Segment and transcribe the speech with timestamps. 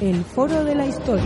[0.00, 1.24] El Foro de la Historia.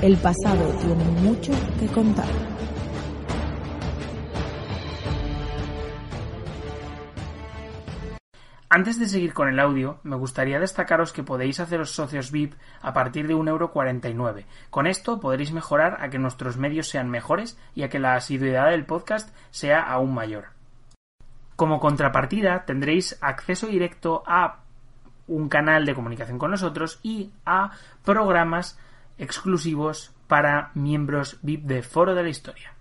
[0.00, 2.24] El pasado tiene mucho que contar.
[8.70, 12.94] Antes de seguir con el audio, me gustaría destacaros que podéis haceros socios VIP a
[12.94, 14.46] partir de 1,49€.
[14.70, 18.70] Con esto podréis mejorar a que nuestros medios sean mejores y a que la asiduidad
[18.70, 20.55] del podcast sea aún mayor.
[21.56, 24.60] Como contrapartida tendréis acceso directo a
[25.26, 27.72] un canal de comunicación con nosotros y a
[28.04, 28.78] programas
[29.16, 32.74] exclusivos para miembros VIP de Foro de la Historia.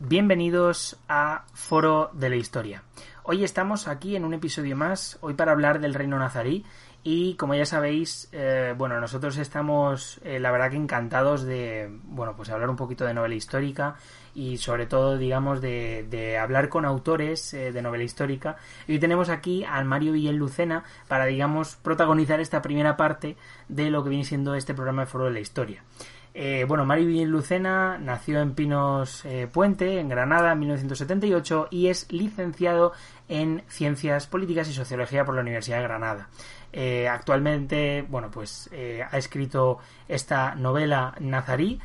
[0.00, 2.82] Bienvenidos a Foro de la Historia.
[3.22, 6.64] Hoy estamos aquí en un episodio más, hoy para hablar del reino nazarí
[7.02, 12.34] y como ya sabéis, eh, bueno, nosotros estamos eh, la verdad que encantados de, bueno,
[12.34, 13.96] pues hablar un poquito de novela histórica
[14.34, 18.56] y sobre todo, digamos, de, hablar con autores eh, de novela histórica.
[18.86, 23.36] Y hoy tenemos aquí al Mario Villel Lucena para, digamos, protagonizar esta primera parte
[23.68, 25.84] de lo que viene siendo este programa de Foro de la Historia.
[26.32, 31.88] Eh, bueno, Mario Villel Lucena nació en Pinos eh, Puente, en Granada, en 1978 y
[31.88, 32.92] es licenciado
[33.28, 36.28] en Ciencias Políticas y Sociología por la Universidad de Granada.
[36.72, 41.80] Eh, actualmente, bueno, pues eh, ha escrito esta novela Nazarí,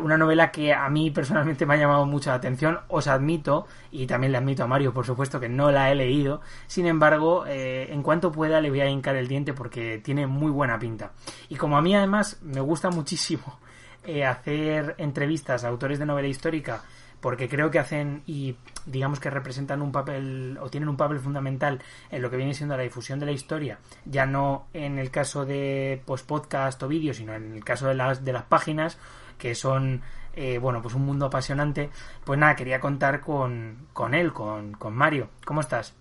[0.00, 4.06] una novela que a mí personalmente me ha llamado mucho la atención, os admito, y
[4.06, 8.02] también le admito a Mario, por supuesto, que no la he leído, sin embargo, en
[8.02, 11.12] cuanto pueda le voy a hincar el diente porque tiene muy buena pinta.
[11.50, 13.58] Y como a mí además me gusta muchísimo
[14.04, 16.82] eh, hacer entrevistas a autores de novela histórica,
[17.20, 18.56] porque creo que hacen y
[18.86, 22.76] digamos que representan un papel o tienen un papel fundamental en lo que viene siendo
[22.76, 27.16] la difusión de la historia, ya no en el caso de pues podcast o vídeos,
[27.16, 28.98] sino en el caso de las de las páginas
[29.38, 30.02] que son
[30.34, 31.88] eh, bueno pues un mundo apasionante,
[32.24, 35.30] pues nada, quería contar con, con él, con, con Mario.
[35.46, 35.94] ¿Cómo estás?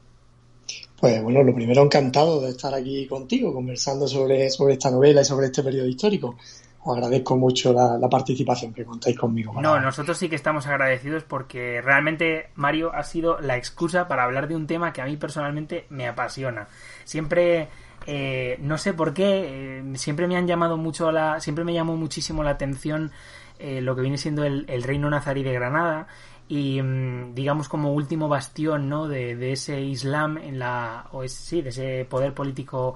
[1.00, 5.26] Pues bueno, lo primero encantado de estar aquí contigo conversando sobre, sobre esta novela y
[5.26, 6.38] sobre este periodo histórico
[6.86, 9.60] os agradezco mucho la, participación que contáis conmigo.
[9.62, 14.48] No, nosotros sí que estamos agradecidos porque realmente Mario ha sido la excusa para hablar
[14.48, 16.68] de un tema que a mí personalmente me apasiona.
[17.06, 17.70] Siempre,
[18.06, 21.96] eh, no sé por qué, eh, siempre me han llamado mucho la, siempre me llamó
[21.96, 23.12] muchísimo la atención
[23.60, 26.08] eh, lo que viene siendo el, el, reino nazarí de Granada
[26.50, 29.08] y mm, digamos como último bastión ¿no?
[29.08, 32.96] de, de ese islam en la o es, sí de ese poder político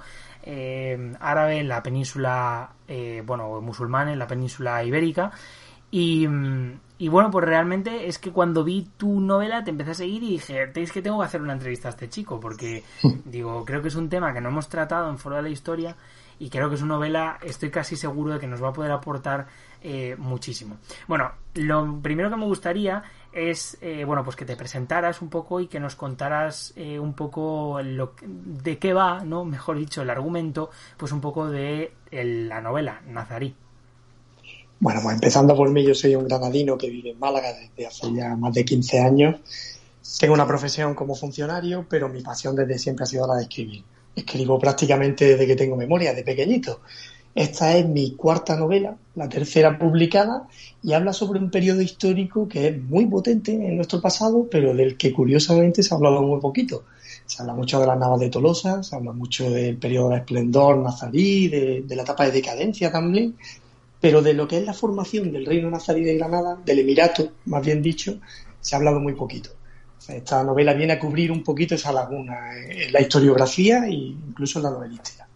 [0.49, 5.29] eh, árabe en la península, eh, bueno, musulmán en la península ibérica.
[5.91, 6.25] Y,
[6.97, 10.31] y, bueno, pues realmente es que cuando vi tu novela te empecé a seguir y
[10.31, 12.83] dije, es que tengo que hacer una entrevista a este chico, porque
[13.25, 15.97] digo, creo que es un tema que no hemos tratado en Foro de la Historia
[16.39, 19.47] y creo que su novela estoy casi seguro de que nos va a poder aportar
[19.81, 20.77] eh, muchísimo.
[21.07, 23.03] Bueno, lo primero que me gustaría
[23.37, 27.13] es eh, bueno pues que te presentaras un poco y que nos contaras eh, un
[27.13, 33.01] poco de qué va, no, mejor dicho, el argumento, pues un poco de la novela
[33.07, 33.55] Nazarí.
[34.79, 38.13] Bueno, pues empezando por mí, yo soy un granadino que vive en Málaga desde hace
[38.13, 39.35] ya más de 15 años.
[40.19, 43.83] Tengo una profesión como funcionario, pero mi pasión desde siempre ha sido la de escribir.
[44.15, 46.81] Escribo prácticamente desde que tengo memoria, de pequeñito.
[47.37, 50.47] Esta es mi cuarta novela, la tercera publicada,
[50.81, 54.97] y habla sobre un periodo histórico que es muy potente en nuestro pasado, pero del
[54.97, 56.85] que curiosamente se ha hablado muy poquito.
[57.27, 60.79] Se habla mucho de las navas de Tolosa, se habla mucho del periodo de esplendor
[60.79, 63.35] nazarí, de, de la etapa de decadencia también,
[64.01, 67.63] pero de lo que es la formación del reino nazarí de Granada, del Emirato, más
[67.63, 68.17] bien dicho,
[68.59, 69.51] se ha hablado muy poquito.
[70.07, 74.63] Esta novela viene a cubrir un poquito esa laguna en la historiografía e incluso en
[74.63, 75.26] la novelística.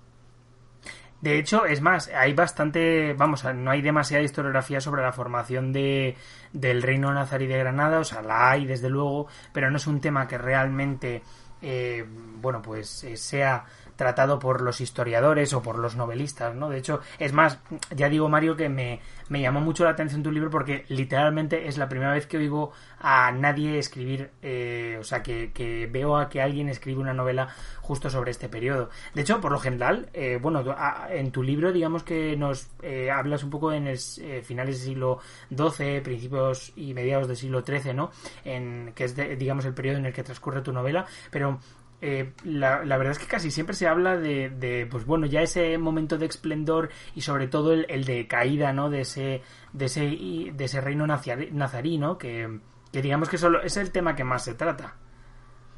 [1.21, 6.17] De hecho, es más, hay bastante, vamos, no hay demasiada historiografía sobre la formación de,
[6.51, 10.01] del reino nazarí de Granada, o sea, la hay desde luego, pero no es un
[10.01, 11.21] tema que realmente,
[11.61, 13.65] eh, bueno, pues eh, sea
[13.95, 16.69] tratado por los historiadores o por los novelistas, ¿no?
[16.69, 17.59] De hecho, es más,
[17.95, 18.99] ya digo, Mario, que me,
[19.29, 22.71] me llamó mucho la atención tu libro porque literalmente es la primera vez que oigo
[22.99, 27.49] a nadie escribir, eh, o sea, que, que, veo a que alguien escribe una novela
[27.81, 28.89] justo sobre este periodo.
[29.13, 30.63] De hecho, por lo general, eh, bueno,
[31.09, 33.97] en tu libro, digamos que nos eh, hablas un poco en el,
[34.43, 38.11] finales del siglo XII, principios y mediados del siglo XIII, ¿no?
[38.45, 41.59] En, que es, digamos, el periodo en el que transcurre tu novela, pero
[42.03, 46.17] eh, la, verdad es que casi siempre se habla de, pues bueno, ya ese momento
[46.17, 48.89] de esplendor y sobre todo el, de caída, ¿no?
[48.89, 52.17] De ese, de ese, de ese reino nazarí, ¿no?
[52.17, 52.59] Que,
[52.91, 54.95] digamos que solo es el tema que más se trata.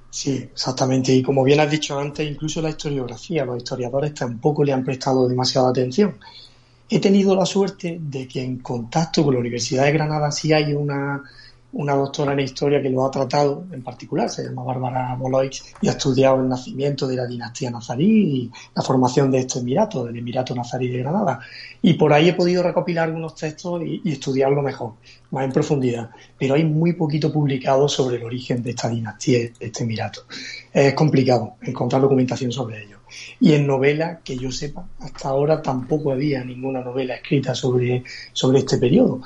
[0.10, 1.12] Sí, exactamente.
[1.12, 5.28] Y como bien has dicho antes, incluso la historiografía, los historiadores tampoco le han prestado
[5.28, 6.18] demasiada atención.
[6.90, 10.74] He tenido la suerte de que en contacto con la Universidad de Granada sí hay
[10.74, 11.22] una
[11.74, 15.88] una doctora en historia que lo ha tratado en particular, se llama Bárbara Boloix, y
[15.88, 20.18] ha estudiado el nacimiento de la dinastía nazarí y la formación de este emirato, del
[20.18, 21.40] Emirato Nazarí de Granada.
[21.82, 24.94] Y por ahí he podido recopilar algunos textos y, estudiarlo mejor,
[25.32, 26.12] más en profundidad.
[26.38, 30.22] Pero hay muy poquito publicado sobre el origen de esta dinastía, de este emirato.
[30.72, 33.00] Es complicado encontrar documentación sobre ello.
[33.40, 38.60] Y en novela, que yo sepa, hasta ahora tampoco había ninguna novela escrita sobre, sobre
[38.60, 39.22] este periodo.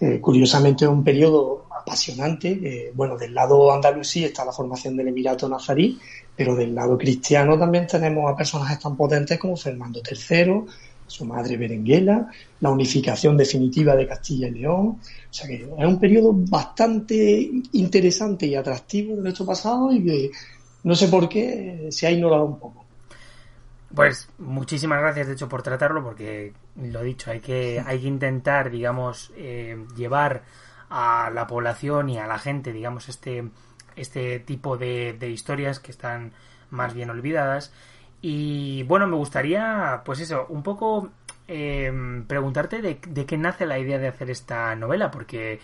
[0.00, 2.90] Eh, curiosamente un periodo apasionante.
[2.94, 5.98] Bueno, del lado andalusí está la formación del Emirato Nazarí,
[6.34, 10.62] pero del lado cristiano también tenemos a personajes tan potentes como Fernando III,
[11.06, 12.28] su madre Berenguela,
[12.60, 14.86] la unificación definitiva de Castilla y León.
[14.86, 14.98] O
[15.28, 20.30] sea que es un periodo bastante interesante y atractivo de nuestro pasado y que
[20.84, 22.84] no sé por qué se ha ignorado un poco.
[23.94, 28.70] Pues muchísimas gracias, de hecho, por tratarlo, porque lo dicho, hay que, hay que intentar,
[28.70, 30.42] digamos, eh, llevar
[30.88, 33.50] a la población y a la gente, digamos, este,
[33.96, 36.32] este tipo de, de historias que están
[36.70, 37.72] más bien olvidadas.
[38.22, 41.10] Y bueno, me gustaría, pues eso, un poco
[41.48, 41.92] eh,
[42.28, 45.60] preguntarte de, de, qué nace la idea de hacer esta novela, porque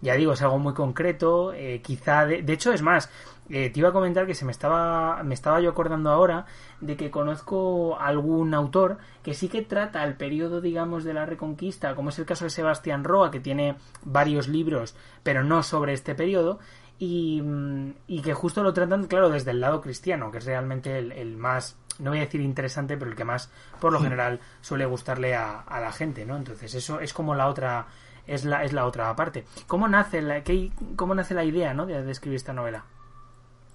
[0.00, 3.10] ya digo, es algo muy concreto, eh, quizá, de, de, hecho es más,
[3.50, 6.46] eh, te iba a comentar que se me estaba, me estaba yo acordando ahora
[6.80, 11.94] de que conozco algún autor que sí que trata el periodo, digamos, de la Reconquista,
[11.94, 16.14] como es el caso de Sebastián Roa, que tiene varios libros, pero no sobre este
[16.14, 16.58] periodo,
[16.98, 20.98] y, mm, y que justo lo tratan, claro, desde el lado cristiano, que es realmente
[20.98, 23.50] el, más, no voy a decir interesante, pero el que más,
[23.80, 26.36] por lo general, suele gustarle a, a la gente, ¿no?
[26.36, 27.86] Entonces, eso es como la otra
[28.28, 29.44] es la, es la otra parte.
[29.66, 31.86] ¿Cómo nace la, qué, cómo nace la idea ¿no?
[31.86, 32.84] de, de, escribir esta novela?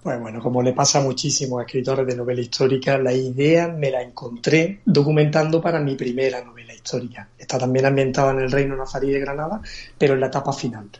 [0.04, 4.02] Pues bueno, como le pasa a muchísimos escritores de novela histórica, la idea me la
[4.02, 7.26] encontré documentando para mi primera novela histórica.
[7.38, 9.62] Está también ambientada en el reino nazarí de Granada,
[9.96, 10.90] pero en la etapa final.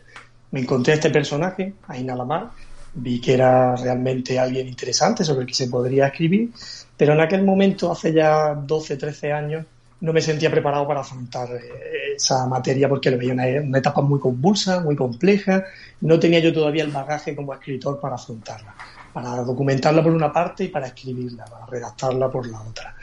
[0.49, 2.49] Me encontré a este personaje, Aina Lamar,
[2.95, 6.49] vi que era realmente alguien interesante sobre el que se podría escribir,
[6.97, 9.65] pero en aquel momento, hace ya 12, 13 años,
[10.01, 14.01] no me sentía preparado para afrontar eh, esa materia porque lo veía una, una, etapa
[14.01, 15.63] muy convulsa, muy compleja.
[16.01, 18.73] No tenía yo todavía el bagaje como escritor para afrontarla
[19.15, 22.97] para documentarla por una parte y para escribirla, para redactarla por la otra.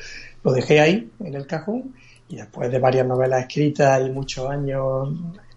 [0.44, 1.94] Lo dejé ahí, en el cajón,
[2.28, 5.08] y después de varias novelas escritas y muchos años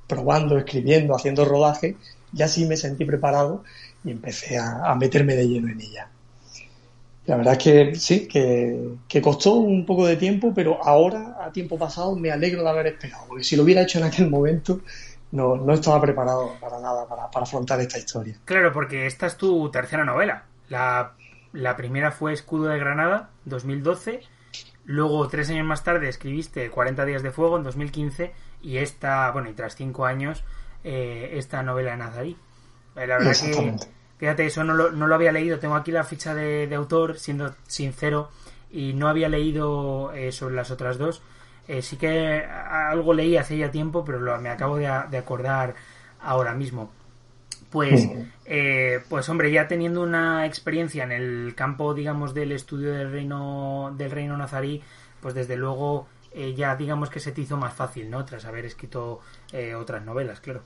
[0.07, 1.97] probando, escribiendo, haciendo rodaje,
[2.31, 3.65] ya sí me sentí preparado
[4.05, 6.07] y empecé a, meterme de lleno en ella.
[7.25, 11.51] La verdad es que sí, que, que, costó un poco de tiempo, pero ahora, a
[11.51, 14.79] tiempo pasado, me alegro de haber esperado, porque si lo hubiera hecho en aquel momento,
[15.35, 18.37] no, no estaba preparado para nada para, afrontar esta historia.
[18.45, 20.45] Claro, porque esta es tu tercera novela.
[20.69, 21.13] La,
[21.51, 24.21] la primera fue Escudo de Granada, 2012.
[24.85, 28.33] Luego, tres años más tarde, escribiste 40 días de fuego, en 2015.
[28.61, 30.43] Y esta, bueno, y tras cinco años,
[30.85, 32.37] eh, esta novela de Nazarí.
[32.95, 33.75] Eh, la verdad que,
[34.17, 35.59] fíjate, eso no lo, no lo había leído.
[35.59, 38.29] Tengo aquí la ficha de, autor, siendo sincero,
[38.71, 41.21] y no había leído eh, sobre las otras dos.
[41.67, 45.75] Eh, sí que algo leí hace ya tiempo, pero lo, me acabo de, acordar
[46.21, 46.91] ahora mismo.
[47.71, 48.07] Pues,
[48.45, 53.93] eh, pues hombre, ya teniendo una experiencia en el campo, digamos, del estudio del reino,
[53.97, 54.81] del reino nazarí,
[55.21, 58.23] pues desde luego eh, ya digamos que se te hizo más fácil, ¿no?
[58.23, 59.19] Tras haber escrito
[59.77, 60.61] otras novelas, claro.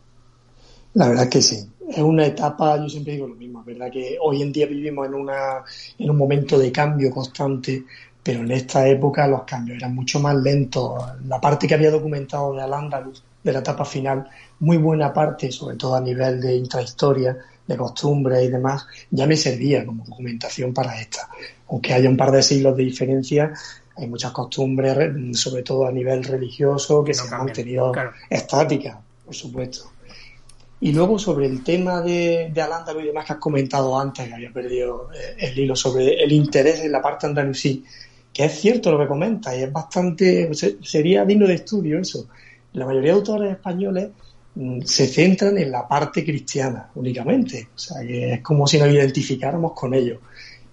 [0.93, 1.69] La verdad que sí.
[1.87, 3.91] Es una etapa, yo siempre digo lo mismo, ¿verdad?
[3.91, 5.63] Que hoy en día vivimos en, una,
[5.97, 7.85] en un momento de cambio constante
[8.29, 11.03] pero en esta época los cambios eran mucho más lentos.
[11.27, 15.77] La parte que había documentado de Al-Ándalus, de la etapa final, muy buena parte, sobre
[15.77, 21.01] todo a nivel de intrahistoria, de costumbres y demás, ya me servía como documentación para
[21.01, 21.27] esta.
[21.69, 23.51] Aunque haya un par de siglos de diferencia,
[23.97, 24.95] hay muchas costumbres,
[25.35, 27.91] sobre todo a nivel religioso, que se han mantenido
[28.29, 28.95] estáticas,
[29.25, 29.89] por supuesto.
[30.81, 32.71] Y luego sobre el tema de, de al
[33.01, 36.81] y demás que has comentado antes, que había perdido eh, el hilo, sobre el interés
[36.81, 37.83] en la parte andalusí,
[38.33, 42.27] que es cierto lo que comentas y es bastante, sería digno de estudio eso.
[42.73, 44.09] La mayoría de autores españoles
[44.55, 48.89] mm, se centran en la parte cristiana únicamente, o sea que es como si nos
[48.89, 50.19] identificáramos con ellos.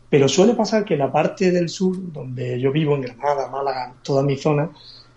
[0.09, 3.95] Pero suele pasar que en la parte del sur, donde yo vivo, en Granada, Málaga,
[4.03, 4.71] toda mi zona,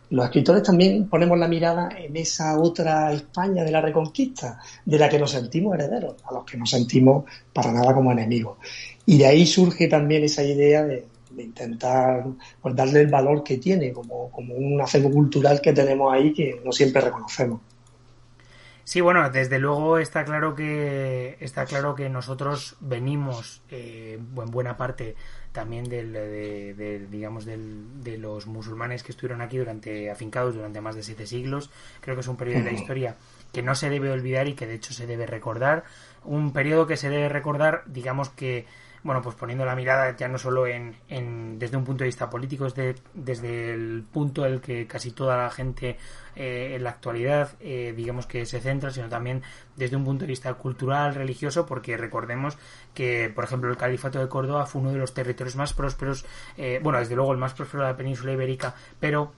[0.09, 5.07] los escritores también ponemos la mirada en esa otra España de la Reconquista, de la
[5.07, 8.57] que nos sentimos herederos, a los que nos sentimos para nada como enemigos.
[9.05, 11.05] Y de ahí surge también esa idea de,
[11.43, 12.25] intentar
[12.61, 16.61] pues, darle el valor que tiene, como, como un acervo cultural que tenemos ahí que
[16.63, 17.61] no siempre reconocemos.
[18.89, 24.77] Sí, bueno, desde luego está claro que está claro que nosotros venimos eh, en buena
[24.77, 25.15] parte
[25.51, 30.95] también del, de, digamos del, de los musulmanes que estuvieron aquí durante afincados durante más
[30.95, 31.69] de siete siglos.
[32.01, 33.15] Creo que es un periodo de la historia
[33.53, 35.83] que no se debe olvidar y que de hecho se debe recordar.
[36.23, 38.65] Un periodo que se debe recordar, digamos que
[39.09, 42.29] bueno, pues poniendo la mirada ya no solo en, en desde un punto de vista
[42.29, 45.97] político, desde, desde el punto en el que casi toda la gente
[46.35, 49.41] eh, en la actualidad, eh, digamos que se centra, sino también
[49.75, 52.59] desde un punto de vista cultural, religioso, porque recordemos
[52.93, 56.23] que, por ejemplo, el Califato de Córdoba fue uno de los territorios más prósperos,
[56.55, 59.33] eh, bueno, desde luego el más próspero de la península ibérica, pero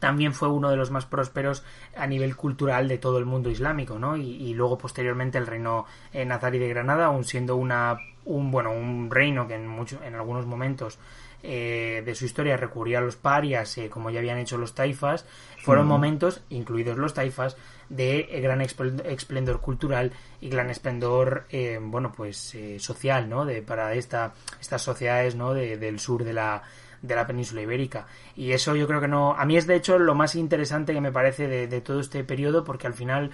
[0.00, 1.62] también fue uno de los más prósperos
[1.96, 4.16] a nivel cultural de todo el mundo islámico, ¿no?
[4.16, 9.10] Y, luego posteriormente el reino eh, nazarí de Granada, aun siendo una un bueno un
[9.10, 10.98] reino que en muchos en algunos momentos
[11.42, 15.24] eh, de su historia recurría a los parias, eh, como ya habían hecho los taifas,
[15.58, 17.56] fueron momentos, incluidos los taifas,
[17.88, 21.46] de gran esplendor cultural y gran esplendor,
[21.80, 23.44] bueno, pues social, ¿no?
[23.44, 25.54] De, para esta, estas sociedades, ¿no?
[25.54, 26.62] del sur de la,
[27.02, 28.06] de la península ibérica.
[28.36, 29.34] Y eso yo creo que no.
[29.34, 32.64] A mí es de hecho lo más interesante que me parece de, todo este periodo,
[32.64, 33.30] porque al final,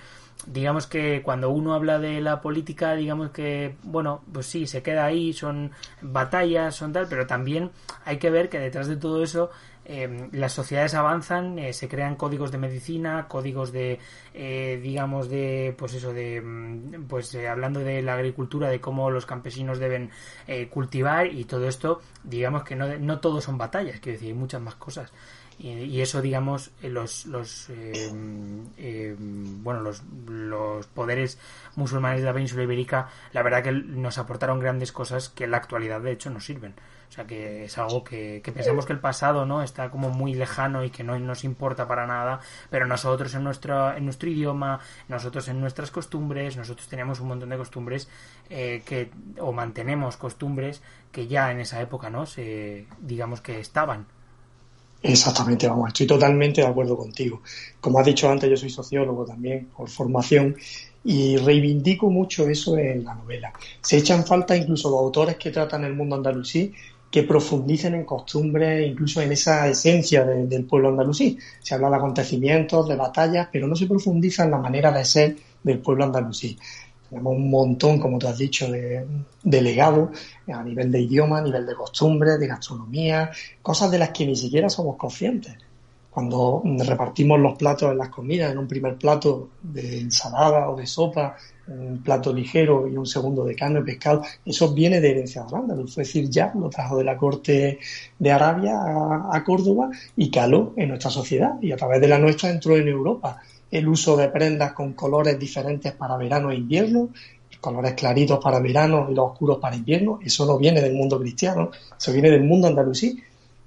[0.47, 5.05] digamos que cuando uno habla de la política, digamos que, bueno, pues sí, se queda
[5.05, 7.71] ahí, son batallas, son tal, pero también
[8.05, 9.51] hay que ver que detrás de todo eso
[9.89, 14.01] Em, las sociedades avanzan, eh, se crean códigos de medicina, códigos de,
[14.35, 19.11] eh, digamos, de, pues eso, de, mm, pues eh, hablando de la agricultura, de cómo
[19.13, 20.11] los campesinos deben
[20.71, 24.61] cultivar y todo esto, digamos que no, no todo son batallas, quiero decir, hay muchas
[24.61, 25.13] más cosas.
[25.59, 31.39] Y, eso, digamos, los, los em, em, bueno, los, los poderes
[31.77, 35.57] musulmanes de la península ibérica, la verdad que nos aportaron grandes cosas que en la
[35.59, 36.75] actualidad, de hecho, nos sirven.
[37.09, 40.85] O sea que es algo que, pensamos que el pasado no está como muy lejano
[40.85, 45.49] y que no nos importa para nada, pero nosotros en nuestro, en nuestro idioma, nosotros
[45.49, 48.09] en nuestras costumbres, nosotros tenemos un montón de costumbres
[48.51, 49.11] eh, que,
[49.41, 50.83] o mantenemos costumbres
[51.13, 54.07] que ya en esa época no se digamos que estaban.
[55.03, 57.43] Exactamente, vamos, estoy totalmente de acuerdo contigo.
[57.81, 60.57] Como has dicho antes, yo soy sociólogo también por formación
[61.05, 63.53] y reivindico mucho eso en la novela.
[63.81, 66.73] Se echan falta incluso los autores que tratan el mundo andalusí
[67.17, 71.39] que profundicen en costumbres, incluso en esa esencia del pueblo andalusí.
[71.63, 75.35] Se habla de acontecimientos, de batallas, pero no se profundiza en la manera de ser
[75.63, 76.59] del pueblo andalusí.
[77.09, 79.07] Tenemos un montón, como tú has dicho, de,
[79.43, 80.11] de legados
[80.47, 83.31] a nivel de idioma, a nivel de costumbres, de gastronomía,
[83.63, 85.55] cosas de las que ni siquiera somos conscientes.
[86.11, 90.87] Cuando repartimos los platos en las comidas, en un primer plato de ensalada o de
[90.87, 91.35] sopa,
[91.69, 95.49] un plato ligero y un segundo de carne o pescado, eso viene de herencia de
[95.49, 97.79] Aranda, Es decir, ya lo trajo de la corte
[98.19, 98.75] de Arabia
[99.31, 102.89] a, Córdoba y caló en nuestra sociedad y a través de la nuestra entró en
[102.89, 103.43] Europa.
[103.71, 107.11] El uso de prendas con colores diferentes para verano e invierno,
[107.61, 111.71] colores claritos para verano y los oscuros para invierno, eso no viene del mundo cristiano,
[111.99, 113.21] eso viene del mundo andalusí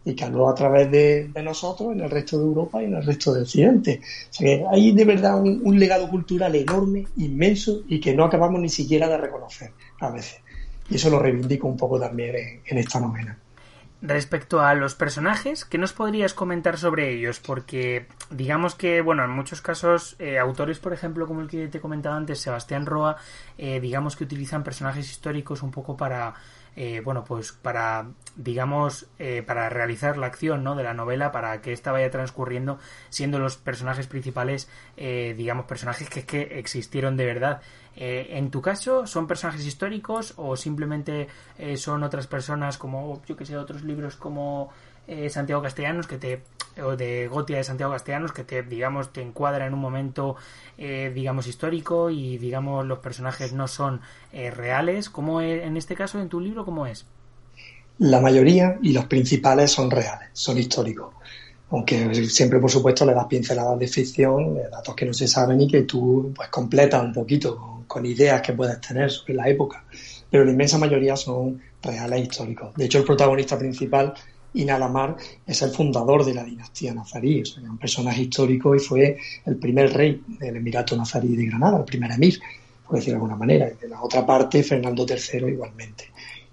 [0.06, 3.34] y que a través de, nosotros en el resto de Europa y en el resto
[3.34, 4.02] del Occidente.
[4.02, 8.60] O sea que hay de verdad un, legado cultural enorme, inmenso y que no acabamos
[8.62, 10.40] ni siquiera de reconocer a veces.
[10.90, 13.38] Y eso lo reivindico un poco también en, esta novela.
[14.02, 17.42] Respecto a los personajes, ¿qué nos podrías comentar sobre ellos?
[17.42, 21.82] Porque digamos que, bueno, en muchos casos, eh, autores, por ejemplo, como el que te
[21.82, 23.18] comentaba antes, Sebastián Roa,
[23.58, 26.34] eh, digamos que utilizan personajes históricos un poco para
[26.82, 28.08] eh, bueno, pues para,
[28.38, 30.76] digamos, eh, para realizar la acción ¿no?
[30.76, 36.10] de la novela, para que ésta vaya transcurriendo, siendo los personajes principales, eh, digamos, personajes
[36.10, 37.62] que, que existieron de verdad.
[37.98, 41.28] en tu caso, ¿son personajes históricos o simplemente
[41.76, 44.72] son otras personas como, yo que sé, otros libros como
[45.28, 46.44] Santiago Castellanos que te
[46.82, 50.36] o de Gotia de Santiago Castellanos que te digamos te encuadra en un momento
[50.78, 54.02] eh, digamos histórico y digamos los personajes no son
[54.34, 57.06] eh, reales como en este caso en tu libro cómo es
[58.00, 61.14] la mayoría y los principales son reales son históricos
[61.72, 65.62] aunque siempre, por supuesto, le das pinceladas de ficción, de datos que no se saben
[65.62, 69.84] y que tú pues completas un poquito con, ideas que puedes tener sobre la época.
[70.32, 72.74] Pero la inmensa mayoría son reales históricos.
[72.76, 74.14] De hecho, el protagonista principal,
[74.54, 75.16] Inalamar,
[75.46, 79.94] es el fundador de la dinastía nazarí, o un personaje histórico y fue el primer
[79.94, 82.40] rey del Emirato nazarí de Granada, el primer emir,
[82.86, 83.70] por decirlo de alguna manera.
[83.70, 86.06] Y de la otra parte, Fernando III igualmente.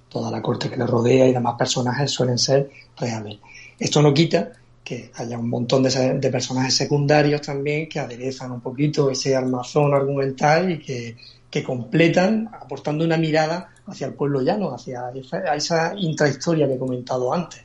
[0.08, 3.38] Toda la corte que le rodea y demás personajes suelen ser reales.
[3.78, 4.52] Esto no quita
[4.86, 10.70] que haya un montón de, personajes secundarios también que aderezan un poquito ese armazón argumental
[10.70, 11.16] y que,
[11.64, 15.10] completan aportando una mirada hacia el pueblo llano, hacia
[15.54, 17.62] esa, intrahistoria que he comentado antes,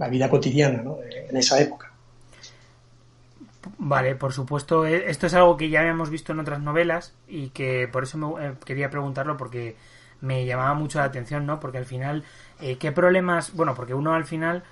[0.00, 0.82] la vida cotidiana
[1.28, 1.92] en esa época.
[3.76, 7.50] Vale, por supuesto, eh, esto es algo que ya habíamos visto en otras novelas y
[7.50, 9.76] que por eso me, eh, quería preguntarlo porque
[10.22, 11.60] me llamaba mucho la atención, ¿no?
[11.60, 12.24] Porque al final,
[12.60, 13.52] eh, ¿qué problemas?
[13.52, 14.62] Bueno, porque uno al final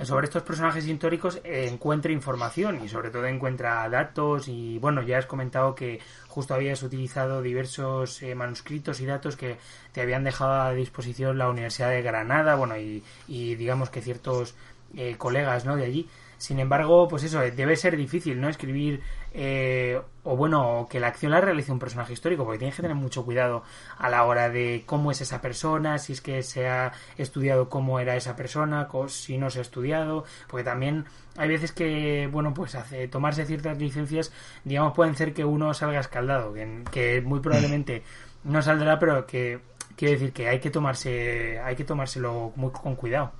[0.00, 5.26] sobre estos personajes históricos encuentra información y sobre todo encuentra datos y bueno, ya has
[5.26, 9.58] comentado que justo habías utilizado diversos eh, manuscritos y datos que
[9.92, 14.54] te habían dejado a disposición la Universidad de Granada, bueno, y, y digamos que ciertos
[14.96, 15.76] eh, colegas, ¿no?
[15.76, 16.08] De allí.
[16.42, 18.48] Sin embargo, pues eso, debe ser difícil, ¿no?
[18.48, 19.00] Escribir,
[19.32, 22.96] eh, o bueno, que la acción la realice un personaje histórico, porque tienes que tener
[22.96, 23.62] mucho cuidado
[23.96, 28.00] a la hora de cómo es esa persona, si es que se ha estudiado cómo
[28.00, 31.04] era esa persona, si no se ha estudiado, porque también
[31.36, 34.32] hay veces que, bueno, pues hace, tomarse ciertas licencias,
[34.64, 38.02] digamos, pueden ser que uno salga escaldado, que, que muy probablemente
[38.42, 39.60] no saldrá, pero que
[39.94, 43.32] quiero decir que hay que tomarse, hay que tomárselo muy con cuidado.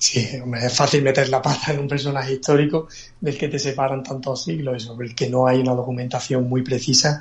[0.00, 0.26] Sí,
[0.62, 2.88] es fácil meter la pata en un personaje histórico
[3.20, 6.62] del que te separan tantos siglos y sobre el que no hay una documentación muy
[6.62, 7.20] precisa.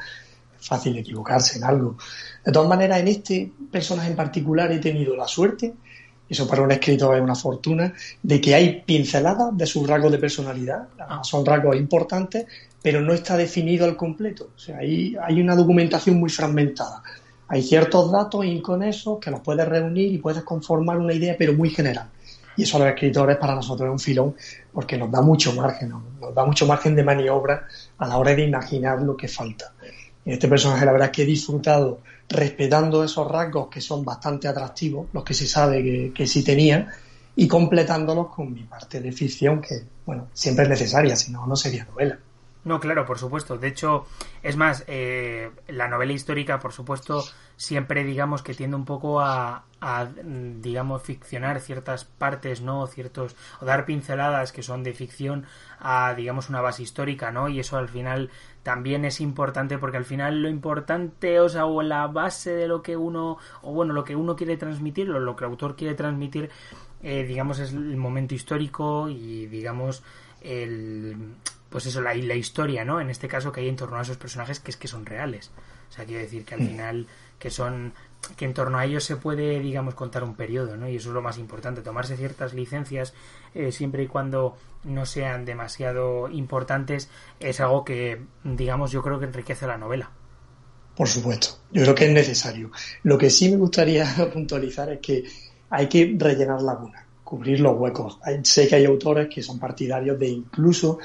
[0.57, 1.97] Es fácil equivocarse en algo.
[2.43, 5.73] De todas maneras, en este personaje en particular he tenido la suerte,
[6.29, 7.93] eso para un escritor es una fortuna,
[8.23, 10.87] de que hay pinceladas de sus rasgos de personalidad.
[10.99, 11.19] Ah.
[11.21, 12.45] Son rasgos importantes,
[12.81, 14.51] pero no está definido al completo.
[14.55, 17.03] O sea, hay, hay una documentación muy fragmentada.
[17.49, 21.71] Hay ciertos datos inconexos que los puedes reunir y puedes conformar una idea, pero muy
[21.71, 22.09] general
[22.57, 24.35] y eso a los escritores para nosotros es un filón
[24.73, 27.65] porque nos da mucho margen, nos da mucho margen de maniobra
[27.97, 29.73] a la hora de imaginar lo que falta.
[30.25, 35.07] En este personaje la verdad que he disfrutado respetando esos rasgos que son bastante atractivos,
[35.13, 36.87] los que se sabe que, que sí tenía,
[37.35, 41.55] y completándolos con mi parte de ficción que, bueno, siempre es necesaria, si no, no
[41.55, 42.19] sería novela.
[42.65, 43.57] No, claro, por supuesto.
[43.57, 44.05] De hecho,
[44.43, 47.23] es más, eh, la novela histórica, por supuesto,
[47.55, 49.63] siempre digamos que tiende un poco a,
[50.25, 52.85] digamos, ficcionar ciertas partes, ¿no?
[52.87, 55.45] Ciertos, o dar pinceladas que son de ficción
[55.79, 57.47] a, digamos, una base histórica, ¿no?
[57.47, 58.29] Y eso al final
[58.61, 62.81] también es importante porque al final lo importante, o sea, o la base de lo
[62.81, 65.95] que uno, o bueno, lo que uno quiere transmitir, o lo que el autor quiere
[65.95, 66.49] transmitir,
[67.01, 70.03] eh, digamos, es el momento histórico y, digamos,
[70.41, 71.35] el
[71.69, 72.99] pues eso, la, la historia, ¿no?
[72.99, 75.51] En este caso que hay en torno a esos personajes que es que son reales.
[75.89, 76.67] O sea, quiero decir que al mm.
[76.67, 77.07] final
[77.39, 77.93] que son
[78.35, 80.89] que en torno a ellos se puede, digamos, contar un periodo, ¿no?
[80.89, 83.13] Y eso es lo más importante, tomarse ciertas licencias
[83.55, 89.25] eh, siempre y cuando no sean demasiado importantes es algo que, digamos, yo creo que
[89.25, 90.11] enriquece la novela.
[90.95, 92.71] Por supuesto, yo creo que es necesario.
[93.03, 95.23] Lo que sí me gustaría puntualizar es que
[95.69, 98.19] hay que rellenar lagunas, cubrir los huecos.
[98.43, 100.99] Sé que hay autores que son partidarios de incluso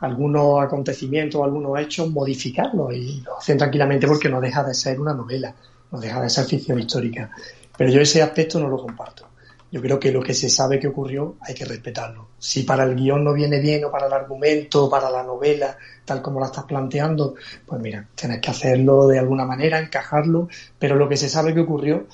[0.00, 5.14] algunos acontecimientos, algunos hechos, modificarlos y lo hacen tranquilamente porque no deja de ser una
[5.14, 5.54] novela,
[5.90, 7.30] no deja de ser ficción histórica.
[7.76, 9.26] Pero yo ese aspecto no lo comparto.
[9.72, 12.30] Yo creo que lo que se sabe que ocurrió hay que respetarlo.
[12.38, 16.20] Si para el guion no viene bien o para el argumento, para la novela, tal
[16.20, 17.36] como la estás planteando,
[17.66, 21.60] pues mira, tienes que hacerlo de alguna manera, encajarlo, pero lo que se sabe que
[21.60, 22.06] ocurrió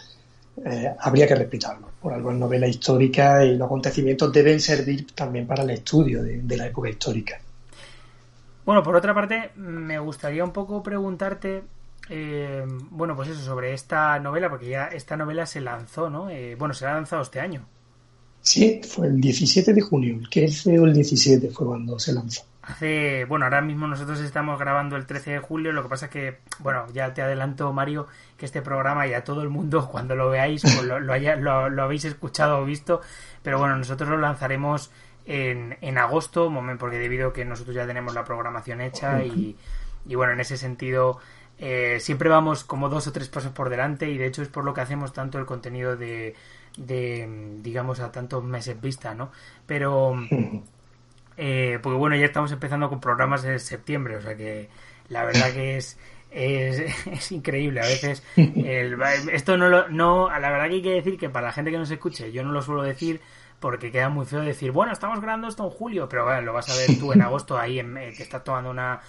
[0.67, 1.89] eh, habría que respetarlo.
[2.01, 6.57] Por algo es novela histórica y los acontecimientos deben servir también para el estudio de
[6.57, 7.41] la época histórica.
[8.67, 11.63] Bueno, por otra parte, me gustaría un poco preguntarte,
[12.11, 16.29] eh, bueno, pues eso, sobre esta novela, porque ya esta novela se lanzó, ¿no?
[16.31, 17.65] Eh, bueno, se ha lanzado este año.
[18.41, 22.43] Sí, fue el 17 de junio, el 15 o el 17 fue cuando se lanzó.
[22.63, 26.11] Hace, bueno, ahora mismo nosotros estamos grabando el 13 de julio, lo que pasa es
[26.11, 30.17] que, bueno, ya te adelanto, Mario, que este programa y a todo el mundo, cuando
[30.17, 33.01] lo veáis, pues lo, lo, lo habéis escuchado o visto,
[33.45, 34.91] pero bueno, nosotros lo lanzaremos
[35.27, 39.57] en, en agosto, porque debido a que nosotros ya tenemos la programación hecha y,
[40.07, 41.19] y bueno, en ese sentido
[41.59, 44.65] eh, siempre vamos como dos o tres pasos por delante y de hecho es por
[44.65, 46.35] lo que hacemos tanto el contenido de,
[46.77, 49.33] de digamos, a tantos meses vista, ¿no?
[49.67, 50.15] Pero,
[51.37, 54.69] eh, porque bueno, ya estamos empezando con programas en septiembre, o sea que
[55.09, 55.99] la verdad que es...
[56.29, 57.81] Es, es, increíble.
[57.81, 58.23] A veces
[59.33, 61.79] esto no lo, no, la verdad que hay que decir que para la gente que
[61.79, 63.23] nos escuche, yo no lo suelo decir
[63.61, 66.69] porque queda muy feo decir, bueno, estamos grabando esto en julio, pero bueno, lo vas
[66.71, 69.01] a ver tú en agosto ahí en, eh, que estás tomando una,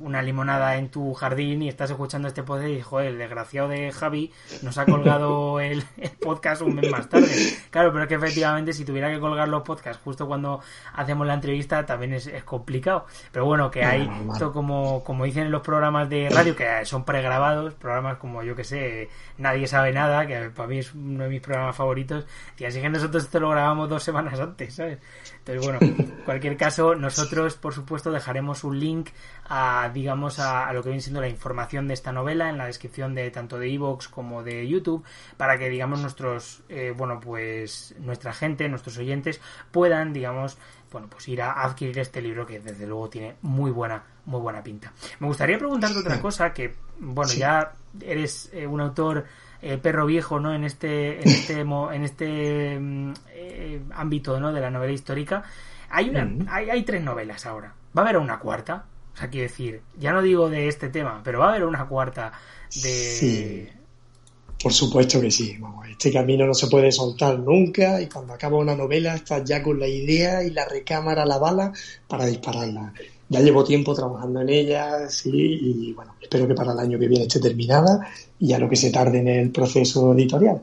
[0.00, 3.90] una limonada en tu jardín y estás escuchando este podcast y joder, el desgraciado de
[3.92, 5.82] Javi nos ha colgado el,
[6.20, 7.28] podcast un mes más tarde.
[7.70, 10.60] Claro, pero es que efectivamente si tuviera que colgar los podcasts justo cuando
[10.94, 13.06] hacemos la entrevista también es, complicado.
[13.32, 17.04] Pero bueno, que hay esto como, como dicen en los programas de radio que son
[17.04, 19.08] pregrabados, programas como yo que sé,
[19.38, 22.24] Nadie sabe nada, que para mí es uno de mis programas favoritos,
[22.56, 24.98] y así que nosotros esto lo grabamos dos semanas antes, ¿sabes?
[25.38, 29.10] Entonces, bueno, en cualquier caso, nosotros, por supuesto, dejaremos un link
[29.44, 33.14] a, digamos, a, lo que viene siendo la información de esta novela en la descripción
[33.14, 35.04] de tanto de Evox como de YouTube,
[35.36, 40.58] para que, digamos, nuestros, eh, bueno, pues nuestra gente, nuestros oyentes, puedan, digamos,
[40.92, 44.62] bueno, pues ir a adquirir este libro que desde luego tiene muy buena, muy buena
[44.62, 44.92] pinta.
[45.20, 49.26] Me gustaría preguntarte otra cosa que, bueno, ya eres eh, un autor
[49.62, 50.54] eh, perro viejo, ¿no?
[50.54, 51.60] En este, en este,
[51.92, 54.52] en este mm, eh, ámbito, ¿no?
[54.52, 55.42] De la novela histórica.
[55.90, 57.74] Hay una, hay, hay tres novelas ahora.
[57.96, 58.84] ¿Va a haber una cuarta?
[59.16, 61.88] O sea, quiero decir, ya no digo de este tema, pero va a haber una
[61.88, 62.32] cuarta
[62.82, 63.72] de,
[64.62, 65.58] por supuesto que sí.
[65.88, 69.78] este camino no se puede soltar nunca y cuando acaba una novela estás ya con
[69.78, 71.72] la idea y la recámara, la bala
[72.08, 72.92] para dispararla.
[73.28, 77.08] Ya llevo tiempo trabajando en ella, sí, y bueno, espero que para el año que
[77.08, 80.62] viene esté terminada y ya lo que se tarde en el proceso editorial.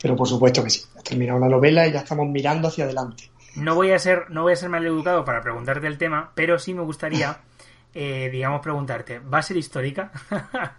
[0.00, 3.30] Pero por supuesto que sí, ha terminado la novela y ya estamos mirando hacia adelante.
[3.56, 6.58] No voy a ser, no voy a ser mal educado para preguntarte el tema, pero
[6.58, 7.38] sí me gustaría,
[7.94, 10.10] eh, digamos, preguntarte, ¿va a ser histórica?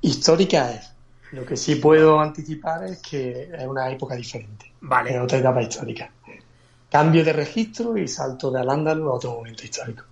[0.00, 0.94] histórica es
[1.34, 4.72] lo que sí puedo anticipar es que es una época diferente.
[4.82, 5.14] Vale.
[5.14, 6.08] Es otra etapa histórica.
[6.88, 10.04] Cambio de registro y salto de al a otro momento histórico.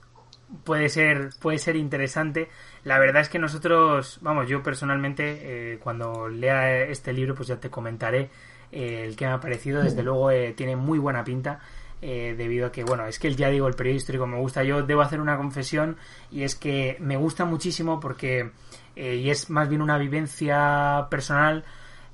[0.65, 2.49] Puede ser, puede ser interesante.
[2.83, 7.57] La verdad es que nosotros, vamos, yo personalmente, eh, cuando lea este libro, pues ya
[7.57, 8.31] te comentaré
[8.73, 9.81] eh, el que me ha parecido.
[9.81, 11.61] Desde luego eh, tiene muy buena pinta.
[12.03, 14.65] Debido a que, bueno, es que ya digo, el periodo histórico me gusta.
[14.65, 15.97] Yo debo hacer una confesión
[16.31, 18.51] y es que me gusta muchísimo porque
[18.95, 21.65] eh, y es más bien una vivencia personal.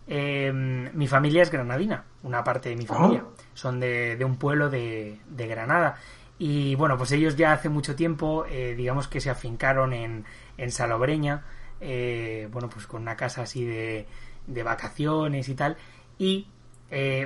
[0.07, 3.25] Eh, mi familia es granadina, una parte de mi familia.
[3.27, 3.43] Ah.
[3.55, 5.97] Son de, un pueblo de, Granada.
[6.39, 10.25] Y bueno, pues ellos ya hace mucho tiempo, eh, digamos que se afincaron en,
[10.57, 11.43] en Salobreña,
[11.81, 14.07] bueno, pues con una casa así de,
[14.47, 15.77] de vacaciones y tal.
[16.17, 16.47] Y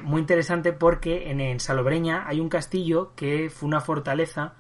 [0.03, 4.55] muy interesante porque en, en Salobreña hay un castillo que fue una fortaleza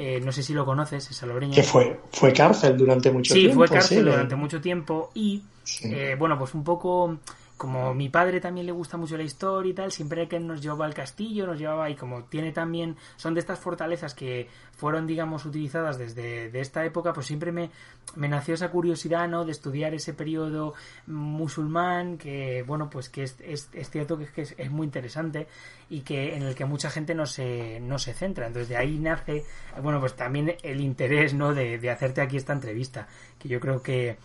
[0.00, 1.56] eh, no sé si lo conoces, es Salobreña.
[1.56, 3.50] Que fue, fue cárcel durante mucho tiempo.
[3.50, 5.42] Sí, fue cárcel durante mucho tiempo y,
[5.82, 7.18] eh, bueno, pues un poco
[7.58, 10.86] como mi padre también le gusta mucho la historia y tal, siempre que nos llevaba
[10.86, 15.44] al castillo, nos llevaba y como tiene también, son de estas fortalezas que fueron, digamos,
[15.44, 17.70] utilizadas desde de esta época, pues siempre me,
[18.14, 19.44] me nació esa curiosidad, ¿no?
[19.44, 20.74] De estudiar ese periodo
[21.08, 25.48] musulmán, que, bueno, pues que es, es, cierto que, es, que es, muy interesante
[25.90, 28.46] y que en el que mucha gente no se, no se centra.
[28.46, 29.44] Entonces de ahí nace,
[29.82, 31.52] bueno, pues también el interés, ¿no?
[31.52, 34.16] De, de hacerte aquí esta entrevista, que yo creo que,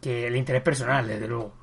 [0.00, 1.61] que el interés personal, desde luego.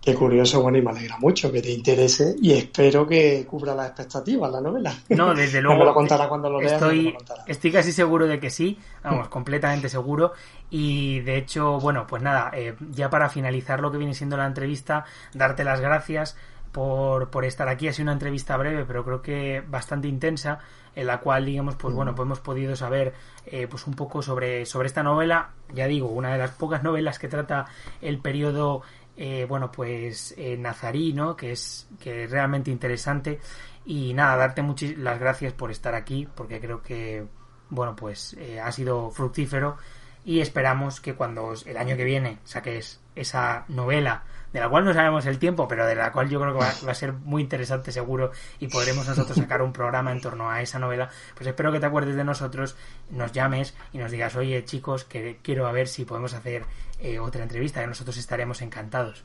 [0.00, 3.88] Qué curioso, bueno, y me alegra mucho que te interese y espero que cubra las
[3.88, 4.94] expectativas la novela.
[5.10, 5.78] No, desde luego.
[5.78, 6.72] me lo contará cuando lo leas.
[6.72, 7.14] Estoy,
[7.46, 10.32] estoy casi seguro de que sí, vamos, completamente seguro.
[10.70, 14.46] Y de hecho, bueno, pues nada, eh, ya para finalizar lo que viene siendo la
[14.46, 16.34] entrevista, darte las gracias
[16.72, 17.88] por, por estar aquí.
[17.88, 20.60] Ha sido una entrevista breve, pero creo que bastante intensa,
[20.94, 23.12] en la cual, digamos, pues bueno, pues hemos podido saber
[23.46, 25.50] eh, pues un poco sobre, sobre esta novela.
[25.74, 27.66] Ya digo, una de las pocas novelas que trata
[28.00, 28.82] el periodo
[29.22, 31.36] eh, bueno, pues eh, Nazarí, ¿no?
[31.36, 33.38] Que es, que es realmente interesante.
[33.84, 37.26] Y nada, darte muchas las gracias por estar aquí, porque creo que,
[37.68, 39.76] bueno, pues eh, ha sido fructífero.
[40.24, 44.94] Y esperamos que cuando el año que viene saques esa novela de la cual no
[44.94, 47.92] sabemos el tiempo, pero de la cual yo creo que va, a ser muy interesante
[47.92, 51.78] seguro y podremos nosotros sacar un programa en torno a esa novela, pues espero que
[51.78, 52.76] te acuerdes de nosotros,
[53.10, 56.64] nos llames y nos digas, oye chicos, que quiero ver si podemos hacer
[57.00, 59.24] eh, otra entrevista, que nosotros estaremos encantados.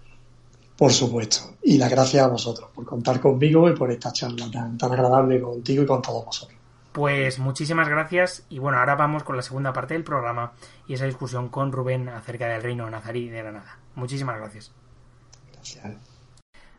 [0.78, 1.56] Por supuesto.
[1.64, 5.40] Y la gracias a vosotros por contar conmigo y por esta charla tan, tan agradable
[5.40, 6.60] contigo y con todos vosotros.
[6.96, 10.54] Pues muchísimas gracias y bueno, ahora vamos con la segunda parte del programa
[10.88, 13.80] y esa discusión con Rubén acerca del reino nazarí de Granada.
[13.96, 14.72] Muchísimas gracias.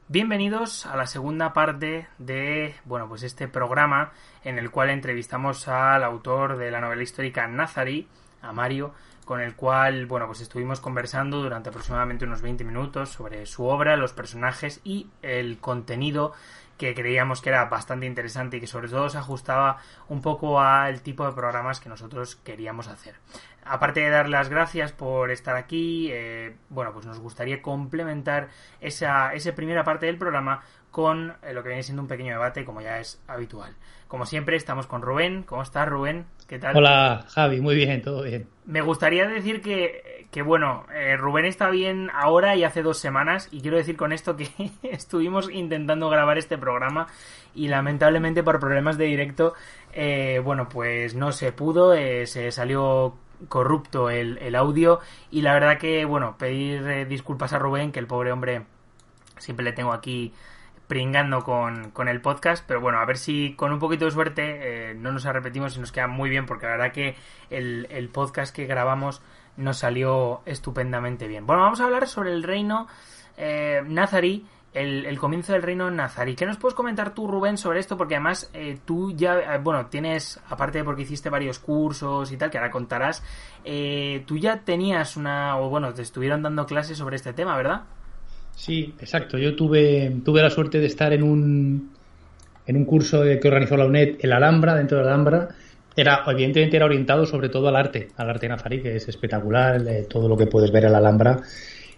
[0.08, 6.02] Bienvenidos a la segunda parte de bueno pues este programa en el cual entrevistamos al
[6.02, 8.08] autor de la novela histórica Nazari,
[8.40, 8.94] a Mario,
[9.26, 13.96] con el cual bueno pues estuvimos conversando durante aproximadamente unos 20 minutos sobre su obra,
[13.96, 16.32] los personajes y el contenido
[16.78, 21.00] que creíamos que era bastante interesante y que sobre todo se ajustaba un poco al
[21.00, 23.16] tipo de programas que nosotros queríamos hacer.
[23.64, 28.48] Aparte de dar las gracias por estar aquí, eh, bueno, pues nos gustaría complementar
[28.80, 30.62] esa, esa primera parte del programa
[30.96, 33.74] con eh, lo que viene siendo un pequeño debate, como ya es habitual.
[34.08, 35.42] Como siempre, estamos con Rubén.
[35.42, 36.24] ¿Cómo estás, Rubén?
[36.48, 36.74] ¿Qué tal?
[36.74, 37.60] Hola, Javi.
[37.60, 38.48] Muy bien, todo bien.
[38.64, 43.50] Me gustaría decir que, que bueno, eh, Rubén está bien ahora y hace dos semanas.
[43.52, 44.48] Y quiero decir con esto que
[44.84, 47.08] estuvimos intentando grabar este programa
[47.54, 49.52] y lamentablemente por problemas de directo,
[49.92, 51.92] eh, bueno, pues no se pudo.
[51.92, 53.18] Eh, se salió
[53.50, 55.00] corrupto el, el, audio.
[55.30, 58.64] Y la verdad que, bueno, pedir disculpas a Rubén, que el pobre hombre
[59.36, 60.32] siempre le tengo aquí
[60.86, 64.90] pringando con, con, el podcast, pero bueno, a ver si con un poquito de suerte
[64.90, 67.16] eh, no nos arrepentimos y nos queda muy bien, porque la verdad que
[67.50, 69.20] el, el, podcast que grabamos
[69.56, 71.46] nos salió estupendamente bien.
[71.46, 72.86] Bueno, vamos a hablar sobre el reino
[73.36, 76.34] eh, nazarí, el, el, comienzo del reino nazarí.
[76.34, 77.96] ¿Qué nos puedes comentar tú, Rubén, sobre esto?
[77.96, 82.36] Porque además eh, tú ya, eh, bueno, tienes, aparte de porque hiciste varios cursos y
[82.36, 83.22] tal, que ahora contarás,
[84.26, 87.84] tú ya tenías una, o bueno, te estuvieron dando clases sobre este tema, ¿verdad?
[88.56, 89.36] Sí, exacto.
[89.38, 91.92] Yo tuve, tuve la suerte de estar en un,
[92.66, 95.48] en un curso que organizó la UNED, el Alhambra, dentro de la Alhambra.
[95.94, 100.06] Era, evidentemente era orientado sobre todo al arte, al arte nazarí, que es espectacular, eh,
[100.08, 101.40] todo lo que puedes ver en la Alhambra.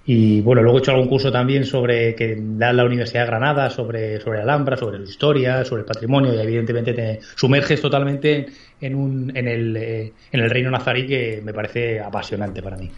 [0.05, 3.71] Y bueno, luego he hecho algún curso también sobre que da la Universidad de Granada,
[3.71, 8.47] sobre, sobre Alhambra, sobre la historia, sobre el patrimonio, y evidentemente te sumerges totalmente
[8.81, 12.91] en, un, en, el, eh, en el reino nazarí que me parece apasionante para mí.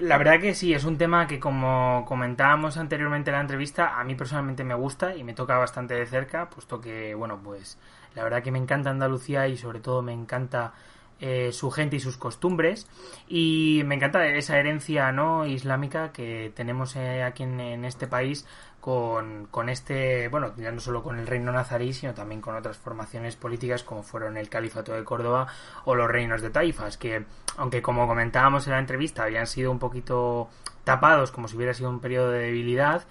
[0.00, 4.02] La verdad que sí, es un tema que como comentábamos anteriormente en la entrevista, a
[4.02, 7.78] mí personalmente me gusta y me toca bastante de cerca, puesto que, bueno, pues
[8.16, 10.72] la verdad que me encanta Andalucía y sobre todo me encanta
[11.20, 12.88] eh, su gente y sus costumbres.
[13.28, 18.44] Y me encanta esa herencia no islámica que tenemos eh, aquí en, en, este país
[18.86, 23.34] con, este, bueno, ya no solo con el reino nazarí, sino también con otras formaciones
[23.34, 25.48] políticas como fueron el Califato de Córdoba
[25.86, 27.24] o los reinos de Taifas, que
[27.56, 30.48] aunque como comentábamos en la entrevista habían sido un poquito
[30.84, 33.02] tapados como si hubiera sido un periodo de debilidad,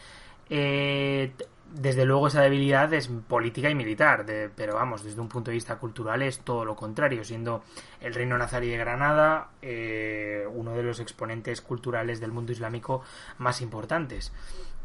[0.49, 1.33] eh,
[1.73, 5.75] desde luego esa debilidad es política y militar, pero vamos, desde un punto de vista
[5.75, 7.63] cultural es todo lo contrario, siendo
[7.99, 13.01] el reino nazarí de Granada eh, uno de los exponentes culturales del mundo islámico
[13.39, 14.31] más importantes.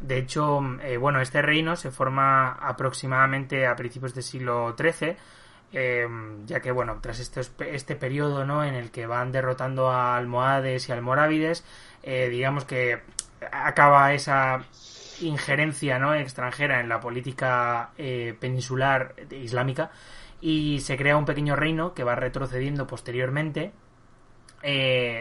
[0.01, 5.15] De hecho, eh, bueno, este reino se forma aproximadamente a principios del siglo XIII,
[5.73, 6.07] eh,
[6.45, 7.41] ya que, bueno, tras este,
[7.73, 8.63] este periodo ¿no?
[8.63, 11.63] en el que van derrotando a almohades y almorávides,
[12.03, 13.01] eh, digamos que
[13.51, 14.65] acaba esa
[15.21, 16.13] injerencia ¿no?
[16.13, 19.91] extranjera en la política eh, peninsular islámica
[20.41, 23.71] y se crea un pequeño reino que va retrocediendo posteriormente.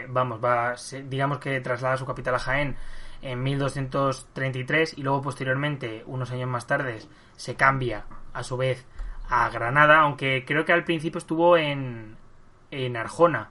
[0.09, 2.77] Vamos, va, digamos que traslada su capital a Jaén
[3.22, 6.98] en 1233 y luego posteriormente, unos años más tarde,
[7.37, 8.87] se cambia a su vez
[9.28, 12.16] a Granada, aunque creo que al principio estuvo en,
[12.70, 13.50] en Arjona.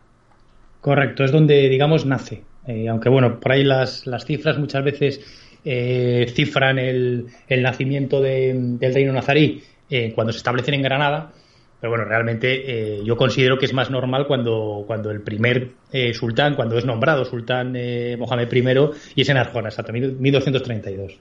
[0.81, 2.43] Correcto, es donde, digamos, nace.
[2.67, 5.21] Eh, aunque bueno, por ahí las, las cifras muchas veces
[5.65, 11.31] eh, cifran el, el nacimiento de, del reino nazarí eh, cuando se establecen en Granada,
[11.79, 16.13] pero bueno, realmente eh, yo considero que es más normal cuando, cuando el primer eh,
[16.13, 21.19] sultán, cuando es nombrado sultán eh, I, y es en Arjona, hasta 1232.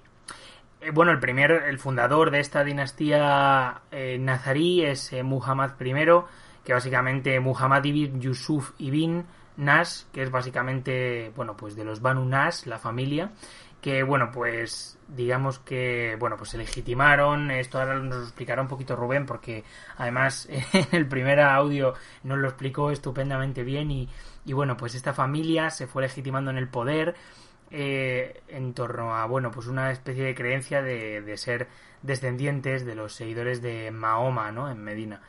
[0.92, 3.82] Bueno, el primer, el fundador de esta dinastía
[4.18, 5.94] nazarí es Muhammad I,
[6.64, 12.24] que básicamente Muhammad ibn Yusuf ibn Nas, que es básicamente, bueno, pues de los Banu
[12.24, 13.32] Nas, la familia,
[13.80, 17.50] que bueno pues digamos que bueno pues se legitimaron.
[17.50, 19.64] Esto ahora nos lo explicará un poquito Rubén porque
[19.96, 24.08] además en el primer audio nos lo explicó estupendamente bien y,
[24.44, 27.14] y bueno pues esta familia se fue legitimando en el poder
[27.70, 31.68] eh, en torno a bueno pues una especie de creencia de, de ser
[32.02, 35.22] descendientes de los seguidores de Mahoma no en Medina.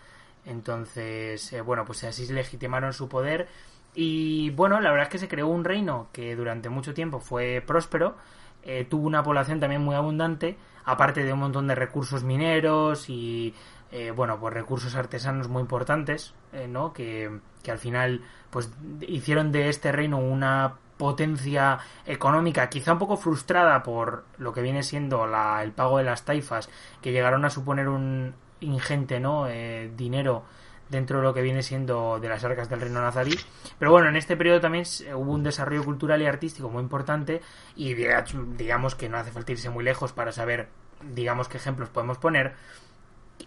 [0.46, 3.48] Entonces eh, bueno pues así se legitimaron su poder
[3.94, 7.64] y bueno, la verdad es que se creó un reino que durante mucho tiempo fue
[7.66, 8.16] próspero,
[8.64, 13.54] eh, tuvo una población también muy abundante, aparte de un montón de recursos mineros y
[13.92, 16.94] eh, bueno, pues recursos artesanos muy importantes, eh, ¿no?
[16.94, 18.70] Que, que al final pues
[19.02, 24.84] hicieron de este reino una potencia económica quizá un poco frustrada por lo que viene
[24.84, 26.70] siendo la, el pago de las taifas
[27.02, 30.44] que llegaron a suponer un ingente no eh, dinero
[30.90, 33.36] dentro de lo que viene siendo de las arcas del reino nazarí.
[33.78, 37.42] Pero bueno, en este periodo también hubo un desarrollo cultural y artístico muy importante
[37.76, 40.68] y digamos que no hace falta irse muy lejos para saber,
[41.14, 42.54] digamos, qué ejemplos podemos poner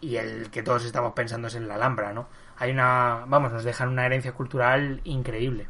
[0.01, 2.29] y el que todos estamos pensando es en la Alhambra, ¿no?
[2.57, 5.67] Hay una, vamos, nos dejan una herencia cultural increíble.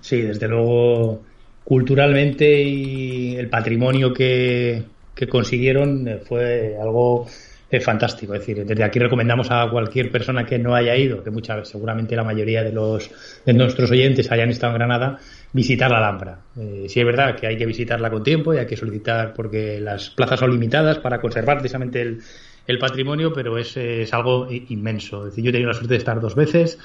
[0.00, 1.22] Sí, desde luego,
[1.64, 7.26] culturalmente y el patrimonio que, que consiguieron fue algo
[7.70, 8.34] es fantástico.
[8.34, 12.16] Es decir, desde aquí recomendamos a cualquier persona que no haya ido, que muchas seguramente
[12.16, 13.10] la mayoría de los
[13.46, 15.18] de nuestros oyentes hayan estado en Granada,
[15.52, 16.40] visitar la Alhambra.
[16.58, 19.80] Eh, sí es verdad que hay que visitarla con tiempo y hay que solicitar porque
[19.80, 22.20] las plazas son limitadas para conservar precisamente el,
[22.66, 25.26] el patrimonio, pero es, es, algo inmenso.
[25.26, 26.78] Es decir, yo he tenido la suerte de estar dos veces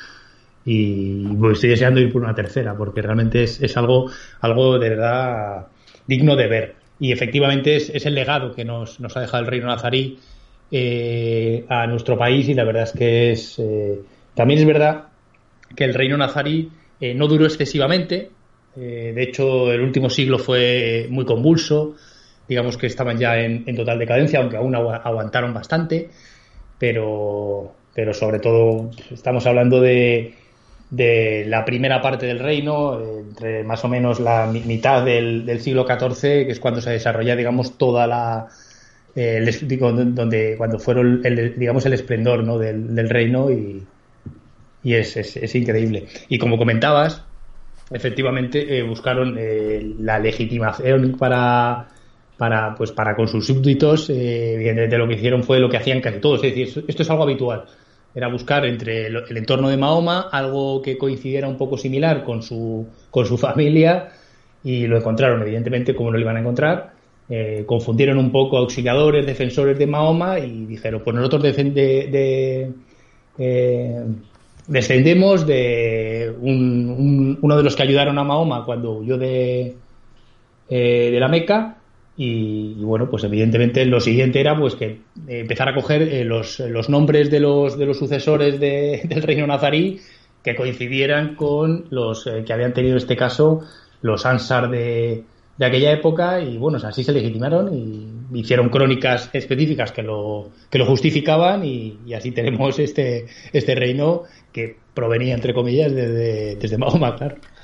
[0.66, 4.90] y pues, estoy deseando ir por una tercera porque realmente es, es algo, algo de
[4.90, 5.68] verdad
[6.06, 6.76] digno de ver.
[7.00, 10.18] Y efectivamente es, es el legado que nos, nos ha dejado el reino nazarí
[10.72, 14.00] eh, a nuestro país y la verdad es que es eh,
[14.34, 15.06] también es verdad
[15.76, 18.30] que el reino nazarí eh, no duró excesivamente.
[18.78, 21.96] Eh, de hecho el último siglo fue muy convulso.
[22.48, 26.10] Digamos que estaban ya en, total decadencia aunque aún aguantaron bastante.
[26.78, 30.36] Pero pero sobre todo estamos hablando de
[30.90, 36.46] de la primera parte del reino, entre más o menos la mitad del siglo XIV,
[36.46, 38.48] que es cuando se desarrolla, digamos, toda la,
[39.16, 42.58] eh, el, digo, donde cuando fueron el, digamos el esplendor ¿no?
[42.58, 43.84] del, reino y,
[44.84, 46.06] y es, es, es, increíble.
[46.28, 47.24] Y como comentabas
[47.92, 51.88] efectivamente eh, buscaron eh, la legitimación para
[52.38, 54.10] para pues para con sus súbditos.
[54.10, 56.44] Eh, evidentemente lo que hicieron fue lo que hacían casi todos.
[56.44, 57.66] Es decir esto es algo habitual.
[58.14, 62.42] Era buscar entre el, el entorno de Mahoma algo que coincidiera un poco similar con
[62.42, 64.10] su con su familia
[64.64, 66.95] y lo encontraron evidentemente como no lo iban a encontrar
[67.28, 72.72] eh, confundieron un poco auxiliadores, defensores de Mahoma y dijeron, pues nosotros de,
[73.40, 74.06] eh,
[74.68, 79.76] descendemos de un, un, uno de los que ayudaron a Mahoma cuando huyó de,
[80.70, 81.78] eh, la Meca
[82.16, 87.32] y, bueno, pues evidentemente lo siguiente era pues que empezar a coger los, los, nombres
[87.32, 90.00] de los, de los sucesores de, del reino nazarí
[90.44, 93.64] que coincidieran con los que habían tenido este caso
[94.04, 95.24] los Ansar de,
[95.58, 100.78] de aquella época y bueno, así se legitimaron y hicieron crónicas específicas que lo, que
[100.78, 107.16] lo justificaban y, así tenemos este, este reino que provenía, entre comillas, desde, desde Mahoma.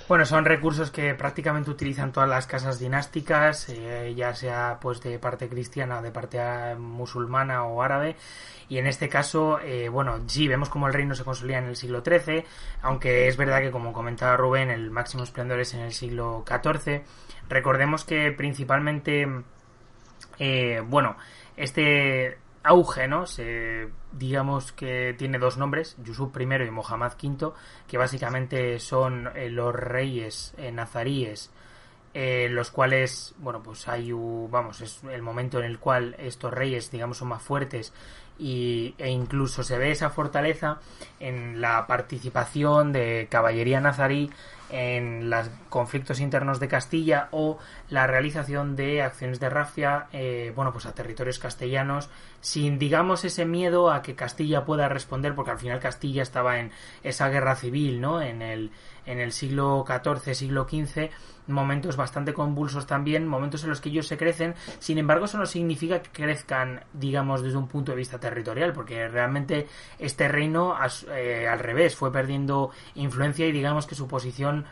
[0.08, 5.18] Bueno, son recursos que prácticamente utilizan todas las casas dinásticas, eh, ya sea pues de
[5.20, 8.18] parte cristiana de parte eh, musulmana o árabe.
[8.68, 11.76] Y en este caso, eh, bueno, sí, vemos como el reino se consolida en el
[11.78, 12.44] siglo XIII,
[12.82, 17.04] aunque es verdad que, como comentaba Rubén, el máximo esplendor es en el siglo XIV.
[17.52, 19.28] Recordemos que principalmente,
[20.40, 21.18] eh, bueno,
[21.58, 23.26] este auge, ¿no?
[23.26, 27.52] Se, digamos que tiene dos nombres, Yusuf I y Mohammad V,
[27.90, 31.52] que básicamente son eh, los reyes eh, nazaríes,
[32.14, 36.90] eh, los cuales, bueno, pues hay, vamos, es el momento en el cual estos reyes,
[36.90, 37.92] digamos, son más fuertes
[38.40, 40.80] y, e incluso se ve esa fortaleza
[41.20, 44.30] en la participación de caballería nazarí
[44.72, 50.72] en los conflictos internos de Castilla o la realización de acciones de rafia, eh, bueno,
[50.72, 55.60] pues a territorios castellanos, sin, digamos, ese miedo a que Castilla pueda responder, porque al
[55.60, 56.72] final Castilla estaba en
[57.04, 58.22] esa guerra civil, ¿no?
[58.22, 58.72] En el,
[59.06, 61.10] en el siglo XIV, siglo XV,
[61.48, 65.46] momentos bastante convulsos también, momentos en los que ellos se crecen, sin embargo eso no
[65.46, 69.68] significa que crezcan, digamos, desde un punto de vista territorial, porque realmente
[70.00, 70.76] este reino
[71.10, 74.66] eh, al revés fue perdiendo influencia y digamos que su posición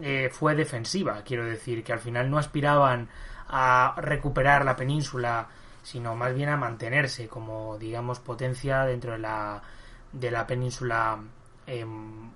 [0.00, 3.08] eh, fue defensiva, quiero decir, que al final no aspiraban
[3.48, 5.48] a recuperar la península,
[5.82, 9.62] sino más bien a mantenerse como, digamos, potencia dentro de la,
[10.12, 11.18] de la península
[11.66, 11.86] eh,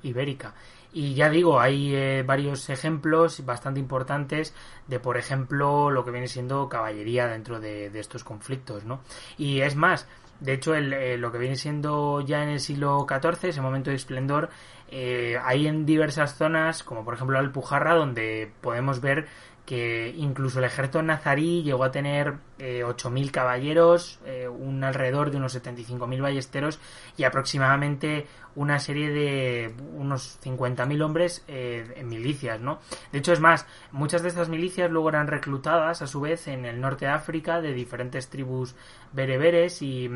[0.03, 0.55] ibérica.
[0.93, 4.55] Y ya digo, hay eh, varios ejemplos bastante importantes
[4.87, 9.01] de, por ejemplo, lo que viene siendo caballería dentro de, estos conflictos, ¿no?
[9.37, 10.09] Y es más,
[10.41, 13.97] de hecho, eh, lo que viene siendo ya en el siglo XIV, ese momento de
[13.97, 14.49] esplendor,
[14.91, 19.27] eh, hay en diversas zonas, como por ejemplo Alpujarra, donde podemos ver
[19.69, 25.37] que incluso el ejército nazarí llegó a tener eh, 8.000 caballeros, eh, un alrededor de
[25.37, 26.81] unos 75.000 ballesteros
[27.19, 32.79] y aproximadamente una serie de unos 50.000 hombres eh, en milicias, ¿no?
[33.13, 36.65] De hecho, es más, muchas de estas milicias luego eran reclutadas a su vez en
[36.65, 38.75] el norte de África de diferentes tribus
[39.13, 40.11] bereberes y,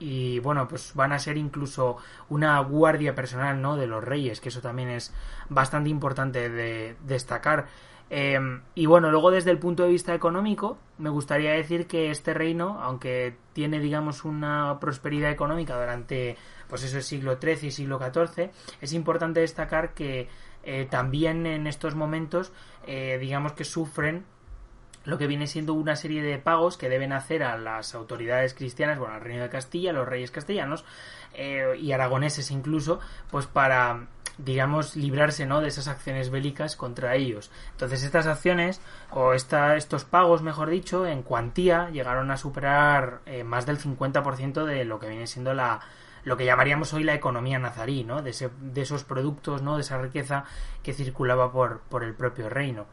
[0.00, 1.98] y bueno, pues van a ser incluso
[2.28, 3.76] una guardia personal, ¿no?
[3.76, 5.14] De los reyes, que eso también es
[5.48, 7.68] bastante importante de destacar.
[8.12, 8.38] Eh,
[8.74, 12.80] y bueno, luego desde el punto de vista económico, me gustaría decir que este reino,
[12.82, 16.36] aunque tiene, digamos, una prosperidad económica durante,
[16.68, 20.28] pues eso, el siglo XIII y siglo XIV, es importante destacar que
[20.64, 22.52] eh, también en estos momentos,
[22.86, 24.24] eh, digamos que sufren
[25.04, 28.98] lo que viene siendo una serie de pagos que deben hacer a las autoridades cristianas,
[28.98, 30.84] bueno, al Reino de Castilla, a los reyes castellanos
[31.34, 34.06] eh, y aragoneses incluso, pues para
[34.44, 35.60] digamos, librarse ¿no?
[35.60, 37.50] de esas acciones bélicas contra ellos.
[37.72, 43.44] Entonces estas acciones, o esta, estos pagos, mejor dicho, en cuantía, llegaron a superar eh,
[43.44, 45.80] más del 50% de lo que viene siendo la,
[46.24, 48.22] lo que llamaríamos hoy la economía nazarí, ¿no?
[48.22, 49.76] De, ese, de esos productos, ¿no?
[49.76, 50.44] De esa riqueza
[50.82, 52.86] que circulaba por, por el propio reino.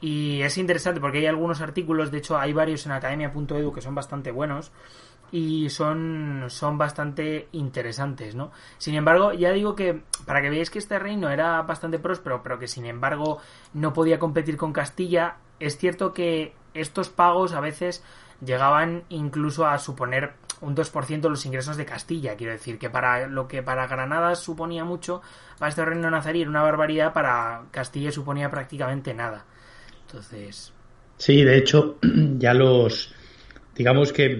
[0.00, 3.94] Y es interesante porque hay algunos artículos, de hecho hay varios en academia.edu que son
[3.94, 4.72] bastante buenos
[5.32, 8.50] y son, son bastante interesantes, ¿no?
[8.78, 12.58] Sin embargo, ya digo que para que veáis que este reino era bastante próspero, pero
[12.58, 13.38] que sin embargo
[13.74, 18.02] no podía competir con Castilla, es cierto que estos pagos a veces
[18.44, 22.36] llegaban incluso a suponer un 2% de los ingresos de Castilla.
[22.36, 25.22] Quiero decir que para lo que para Granada suponía mucho,
[25.58, 29.44] para este reino nazarí era una barbaridad, para Castilla suponía prácticamente nada.
[31.16, 31.98] Sí, de hecho,
[32.38, 33.14] ya los.
[33.74, 34.36] Digamos que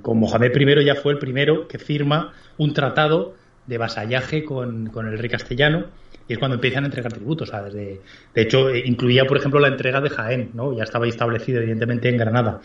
[0.00, 3.34] con Mohamed I ya fue el primero que firma un tratado
[3.66, 5.86] de vasallaje con, el rey castellano
[6.26, 7.52] y es cuando empiezan a entregar tributos.
[7.52, 8.00] de
[8.34, 10.74] hecho, eh, incluía, por ejemplo, la entrega de Jaén, ¿no?
[10.74, 12.60] Ya estaba establecido, evidentemente, en Granada.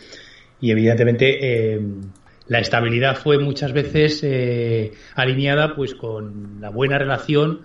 [0.61, 1.73] Y evidentemente.
[1.73, 1.81] Eh,
[2.47, 7.61] la estabilidad fue muchas veces eh, alineada pues con la buena relación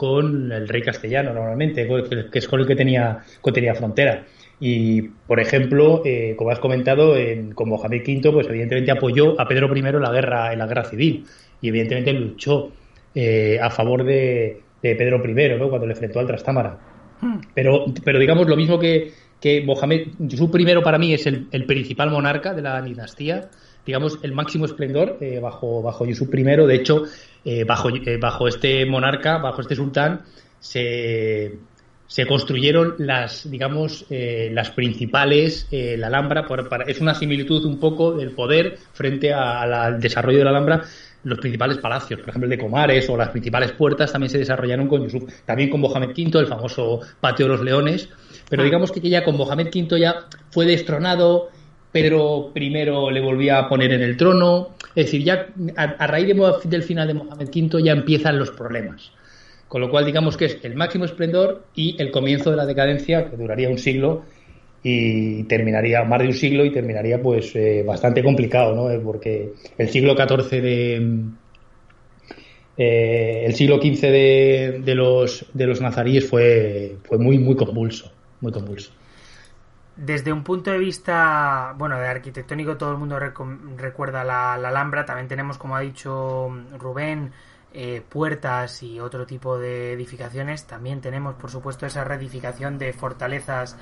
[0.00, 1.86] con el rey castellano normalmente,
[2.32, 4.24] que es con el que tenía, que tenía frontera.
[4.58, 9.46] Y, por ejemplo, eh, como has comentado, en, con Mohamed V, pues evidentemente apoyó a
[9.46, 11.26] Pedro I en la guerra, en la guerra civil
[11.60, 12.72] y evidentemente luchó
[13.14, 15.68] eh, a favor de, Pedro I, ¿no?
[15.68, 16.78] cuando le enfrentó al Trastámara.
[17.20, 17.40] Hmm.
[17.52, 21.66] Pero, pero digamos lo mismo que, que Mohamed, su primero para mí es el, el
[21.66, 23.50] principal monarca de la dinastía,
[23.86, 26.42] digamos, el máximo esplendor eh, bajo, bajo Yusuf I.
[26.42, 27.04] De hecho,
[27.44, 30.22] eh, bajo, eh, bajo este monarca, bajo este sultán,
[30.58, 31.56] se,
[32.06, 38.32] se construyeron las, digamos, las principales, la Alhambra, por, es una similitud un poco del
[38.32, 40.82] poder frente al desarrollo de la Alhambra.
[41.22, 44.88] Los principales palacios, por ejemplo el de Comares o las principales puertas también se desarrollaron
[44.88, 45.30] con Yusuf.
[45.44, 48.08] También con Mohamed V, el famoso Patio de los Leones.
[48.48, 48.64] Pero ah.
[48.64, 51.50] digamos que ya con Mohamed V ya fue destronado,
[51.92, 54.70] Pedro I le volvía a poner en el trono.
[54.94, 56.28] Es decir, ya a, raíz
[56.64, 59.12] del final de Mohamed V ya empiezan los problemas.
[59.68, 63.30] Con lo cual, digamos que es el máximo esplendor y el comienzo de la decadencia,
[63.30, 64.24] que duraría un siglo
[64.82, 68.90] y terminaría, más de un siglo, y terminaría pues eh, bastante complicado, ¿no?
[68.90, 71.24] Eh, porque el siglo XIV de.
[72.76, 78.10] Eh, el siglo XV de, de, los, de los nazaríes fue, fue muy, muy convulso.
[78.40, 78.90] Muy convulso.
[80.02, 85.04] Desde un punto de vista, bueno, de arquitectónico, todo el mundo recuerda la, Alhambra.
[85.04, 86.48] También tenemos, como ha dicho
[86.78, 87.32] Rubén,
[87.72, 90.66] eh, puertas y otro tipo de edificaciones.
[90.66, 93.76] También tenemos, por supuesto, esa reedificación de fortalezas,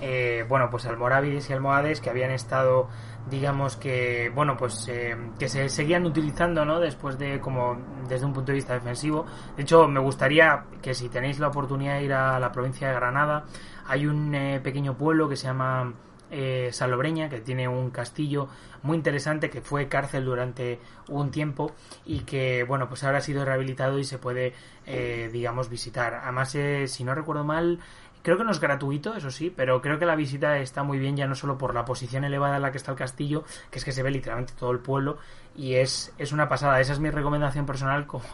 [0.00, 2.88] eh, bueno, pues almorávides y almohades que habían estado,
[3.30, 6.80] digamos que, bueno, pues eh, que se seguían utilizando, ¿no?
[6.80, 7.76] Después de, como,
[8.08, 9.26] desde un punto de vista defensivo.
[9.56, 12.94] De hecho, me gustaría que si tenéis la oportunidad de ir a la provincia de
[12.94, 13.44] Granada,
[13.86, 15.92] hay un eh, pequeño pueblo que se llama
[16.30, 18.48] eh, Salobreña, que tiene un castillo
[18.82, 21.72] muy interesante que fue cárcel durante un tiempo
[22.04, 24.52] y que, bueno, pues ahora ha sido rehabilitado y se puede,
[24.86, 26.14] eh, digamos, visitar.
[26.14, 26.56] Además,
[26.86, 27.80] si no recuerdo mal,
[28.24, 31.14] Creo que no es gratuito, eso sí, pero creo que la visita está muy bien
[31.14, 33.84] ya no solo por la posición elevada en la que está el castillo, que es
[33.84, 35.18] que se ve literalmente todo el pueblo
[35.54, 36.80] y es, es una pasada.
[36.80, 38.24] Esa es mi recomendación personal, como,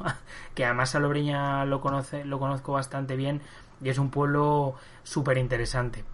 [0.55, 3.43] que además Salobreña lo, conoce, lo conozco bastante bien
[3.83, 6.05] y es un pueblo súper interesante.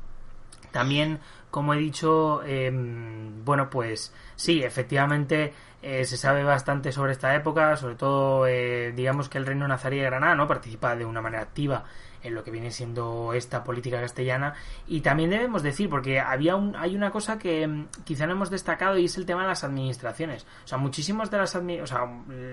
[0.73, 1.21] También,
[1.51, 7.77] como he dicho, em, bueno, pues sí, efectivamente eh, se sabe bastante sobre esta época,
[7.77, 11.43] sobre todo, eh, digamos que el reino nazarí de Granada no participa de una manera
[11.43, 11.85] activa
[12.27, 14.55] en lo que viene siendo esta política castellana.
[14.87, 18.51] Y también debemos decir porque había un, hay una cosa que mm, quizá no hemos
[18.51, 20.47] destacado y es el tema de las administraciones.
[20.65, 22.07] O sea muchísimas de las o sea,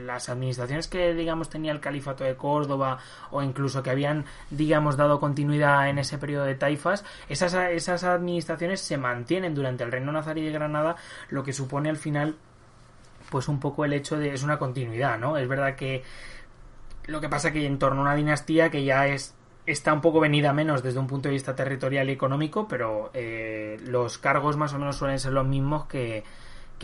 [0.06, 3.00] las administraciones que digamos tenía el califato de Córdoba
[3.32, 8.82] o incluso que habían digamos dado continuidad en ese periodo de taifas esas, esas administraciones
[8.82, 10.96] se mantienen durante el reino nazarí de Granada
[11.30, 12.36] lo que supone al final
[13.30, 16.04] pues un poco el hecho de es una continuidad no es verdad que
[17.06, 19.36] lo que pasa que en torno a una dinastía que ya es
[19.66, 23.78] está un poco venida menos desde un punto de vista territorial y económico, pero eh,
[23.86, 26.24] los cargos más o menos suelen ser los mismos que,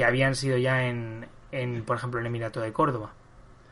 [0.06, 3.12] habían sido ya en, en, por ejemplo, el Emirato de Córdoba.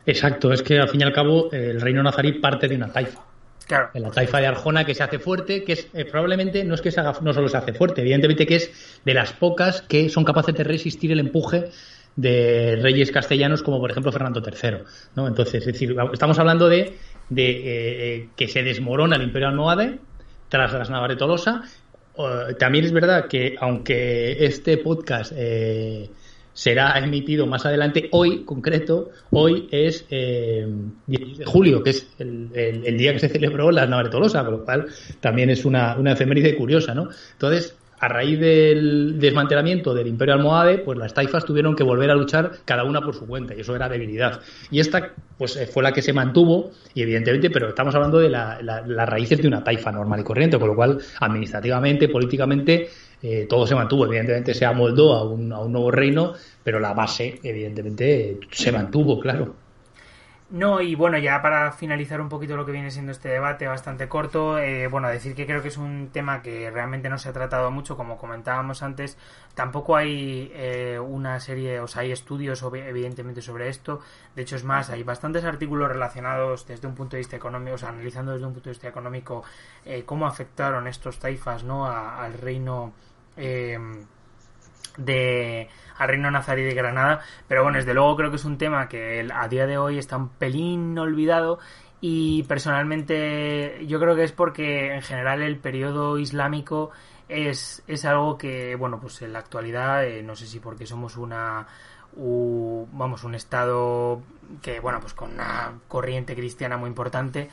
[0.05, 3.21] Exacto, es que al fin y al cabo el reino nazarí parte de una taifa.
[3.65, 3.89] Claro.
[3.93, 6.81] En la taifa de Arjona que se hace fuerte, que es eh, probablemente no es
[6.81, 10.07] que se haga, no solo se hace fuerte, evidentemente que es de las pocas que
[10.09, 11.69] son capaces de resistir el empuje
[12.17, 14.79] de reyes castellanos como por ejemplo Fernando III.
[15.15, 15.27] ¿no?
[15.27, 16.97] Entonces, es decir, estamos hablando de
[17.29, 17.61] de eh,
[18.15, 19.99] eh, que se desmorona el Imperio Almohade
[20.49, 21.63] tras las Navas de Tolosa.
[22.57, 26.09] también es verdad que, aunque este podcast eh,
[26.53, 28.09] será emitido más adelante.
[28.11, 30.67] Hoy, concreto, hoy es eh,
[31.05, 34.53] 10 de julio, que es el, el, día que se celebró la Nave Tolosa, con
[34.53, 34.87] lo cual
[35.19, 37.09] también es una, una efeméride curiosa, ¿no?
[37.33, 42.15] Entonces, a raíz del desmantelamiento del Imperio Almohade, pues las taifas tuvieron que volver a
[42.15, 44.39] luchar cada una por su cuenta, y eso era debilidad.
[44.69, 48.29] Y esta, pues eh, fue la que se mantuvo, y evidentemente, pero estamos hablando de
[48.29, 52.89] la, las raíces de una taifa normal y corriente, con lo cual, administrativamente, políticamente,
[53.21, 54.05] eh, todo se mantuvo.
[54.05, 56.33] Evidentemente se amoldó a un, a un nuevo reino,
[56.63, 59.66] pero la base, evidentemente, se mantuvo, claro.
[60.49, 64.07] No, y bueno, ya para finalizar un poquito lo que viene siendo este debate bastante
[64.07, 67.33] corto, eh, bueno, decir que creo que es un tema que realmente no se ha
[67.33, 69.17] tratado mucho, como comentábamos antes,
[69.55, 73.99] tampoco hay eh, una serie, o sea, hay estudios evidentemente sobre esto,
[74.37, 77.77] de hecho es más, hay bastantes artículos relacionados desde un punto de vista económico, o
[77.77, 79.43] sea, analizando desde un punto de vista económico
[79.83, 82.93] eh, cómo afectaron estos taifas, ¿no?, al reino
[84.97, 87.21] de al reino nazarí de Granada.
[87.47, 90.17] Pero bueno, desde luego creo que es un tema que a día de hoy está
[90.17, 91.59] un pelín olvidado
[91.99, 96.91] y personalmente yo creo que es porque en general el periodo islámico
[97.27, 101.17] es, es algo que, bueno, pues en la actualidad, eh, no sé si porque somos
[101.17, 101.67] una,
[102.15, 104.21] vamos, un estado
[104.61, 107.49] que, bueno, pues con una corriente cristiana muy importante,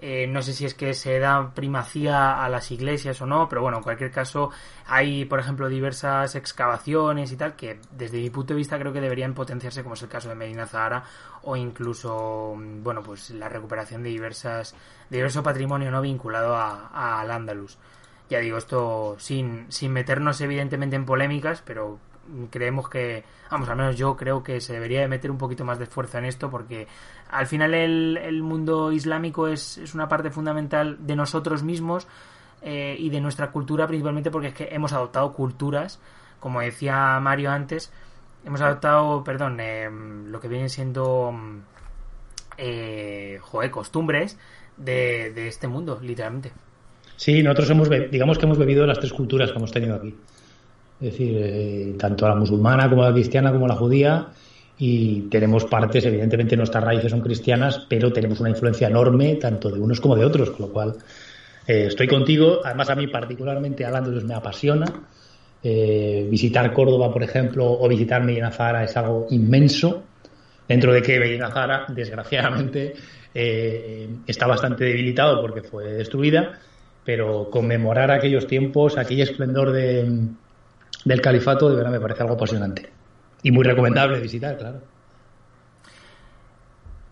[0.00, 3.62] eh, no sé si es que se da primacía a las iglesias o no, pero
[3.62, 4.50] bueno, en cualquier caso
[4.86, 9.00] hay, por ejemplo, diversas excavaciones y tal que desde mi punto de vista creo que
[9.00, 11.04] deberían potenciarse, como es el caso de Medina Zahara
[11.42, 14.74] o incluso, bueno, pues la recuperación de diversas,
[15.08, 17.78] diverso patrimonio no vinculado a, al Andalus.
[18.28, 22.00] Ya digo, esto sin, sin meternos evidentemente en polémicas, pero
[22.50, 25.78] creemos que, vamos, al menos yo creo que se debería de meter un poquito más
[25.78, 26.86] de esfuerzo en esto porque
[27.30, 32.06] al final el, el mundo islámico es, es, una parte fundamental de nosotros mismos
[32.62, 36.00] eh, y de nuestra cultura principalmente porque es que hemos adoptado culturas,
[36.40, 37.92] como decía Mario antes,
[38.44, 41.34] hemos adoptado, perdón, eh, lo que vienen siendo,
[42.58, 44.38] eh, joder, costumbres
[44.76, 46.52] de, de este mundo, literalmente.
[47.16, 50.14] Sí, nosotros hemos, digamos que hemos bebido las tres culturas que hemos tenido aquí.
[51.00, 54.28] Es decir, eh, tanto la musulmana como la cristiana como la judía.
[54.78, 59.80] Y tenemos partes, evidentemente nuestras raíces son cristianas, pero tenemos una influencia enorme tanto de
[59.80, 60.94] unos como de otros, con lo cual
[61.66, 62.60] eh, estoy contigo.
[62.62, 64.86] Además, a mí particularmente al me apasiona.
[65.62, 70.04] Eh, visitar Córdoba, por ejemplo, o visitar Medina Zahara es algo inmenso.
[70.68, 72.94] Dentro de que Medina Zahara, desgraciadamente,
[73.34, 76.58] está bastante debilitado porque fue destruida,
[77.04, 80.04] pero conmemorar aquellos tiempos, aquel esplendor de,
[81.06, 82.90] del califato, de verdad me parece algo apasionante.
[83.42, 84.80] Y muy recomendable visitar, claro.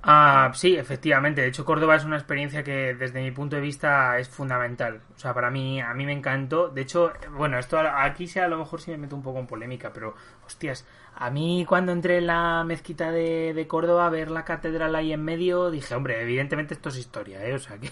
[0.02, 1.42] Ah, sí, efectivamente.
[1.42, 5.00] De hecho, Córdoba es una experiencia que desde mi punto de vista es fundamental.
[5.16, 6.68] O sea, para mí, a mí me encantó.
[6.68, 9.46] De hecho, bueno, esto aquí sea a lo mejor sí me meto un poco en
[9.46, 10.14] polémica, pero
[10.44, 10.84] hostias,
[11.14, 15.12] a mí cuando entré en la mezquita de, de Córdoba a ver la catedral ahí
[15.12, 17.54] en medio, dije, hombre, evidentemente esto es historia, ¿eh?
[17.54, 17.90] O sea que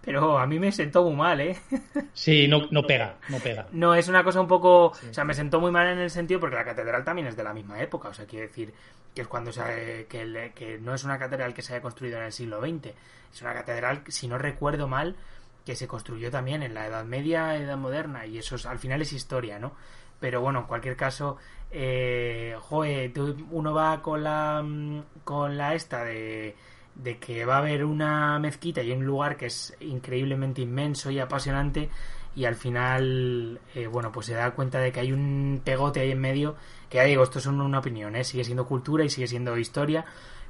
[0.00, 1.56] pero a mí me sentó muy mal, ¿eh?
[2.12, 3.66] Sí, no, no pega, no pega.
[3.72, 4.86] No, es una cosa un poco...
[4.86, 7.44] O sea, me sentó muy mal en el sentido porque la catedral también es de
[7.44, 8.72] la misma época, o sea, quiere decir
[9.14, 12.24] que es cuando se, que, que no es una catedral que se haya construido en
[12.24, 12.92] el siglo XX,
[13.32, 15.16] es una catedral, si no recuerdo mal,
[15.64, 19.12] que se construyó también en la Edad Media, Edad Moderna, y eso al final es
[19.12, 19.72] historia, ¿no?
[20.20, 21.38] Pero bueno, en cualquier caso,
[21.70, 23.12] eh, joe,
[23.50, 26.54] uno va con la, mm, con la esta de
[27.02, 31.18] de que va a haber una mezquita y un lugar que es increíblemente inmenso y
[31.18, 31.90] apasionante
[32.34, 36.10] y al final, eh, bueno, pues se da cuenta de que hay un pegote ahí
[36.10, 36.54] en medio,
[36.90, 38.24] que ya digo, esto es una opinión, ¿eh?
[38.24, 40.04] sigue siendo cultura y sigue siendo historia,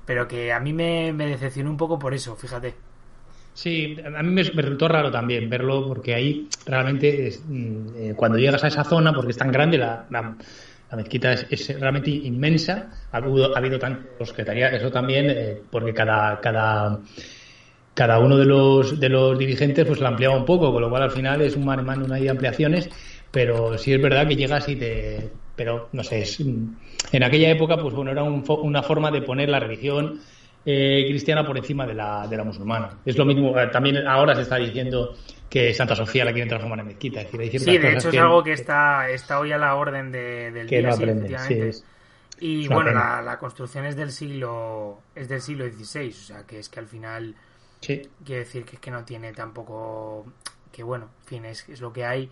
[0.05, 2.75] pero que a mí me, me decepcionó un poco por eso, fíjate.
[3.55, 8.65] Sí, a mí me, resultó raro también verlo, porque ahí realmente mm, eh, cuando llegas
[8.65, 10.07] a esa zona, porque es tan grande la
[10.95, 12.91] mezquita es, realmente inmensa.
[13.11, 17.01] Ha habido, ha habido tantos que eso también, eh, porque cada, cada,
[17.95, 21.03] cada uno de los, de los dirigentes pues la ampliaba un poco, con lo cual
[21.03, 22.89] al final es un man en una de ampliaciones,
[23.33, 25.31] pero sí es verdad que llegas y te.
[25.57, 26.23] Pero no sé,
[27.13, 30.21] en aquella época, pues bueno, era una forma de poner la religión
[30.69, 32.99] eh, cristiana por encima de la, de la musulmana.
[33.07, 35.17] Es lo mismo, eh, también ahora se está diciendo
[35.49, 37.21] que Santa Sofía la quieren transformar en mezquita.
[37.21, 40.51] Es decir, sí, de hecho es algo que está, está hoy a la orden de,
[40.51, 41.71] del que día, no
[42.39, 46.59] y bueno, la, la, construcción es del siglo es del siglo XVI, o sea, que
[46.59, 47.35] es que al final
[47.81, 48.03] sí.
[48.25, 50.27] quiere decir que es que no tiene tampoco
[50.71, 52.31] que bueno, en fin, es, es lo que hay.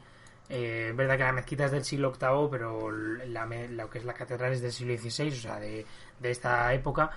[0.50, 4.04] Eh, es verdad que la mezquita es del siglo VIII, pero la, lo que es
[4.04, 5.86] la catedral es del siglo XVI, o sea, de,
[6.20, 7.10] de esta época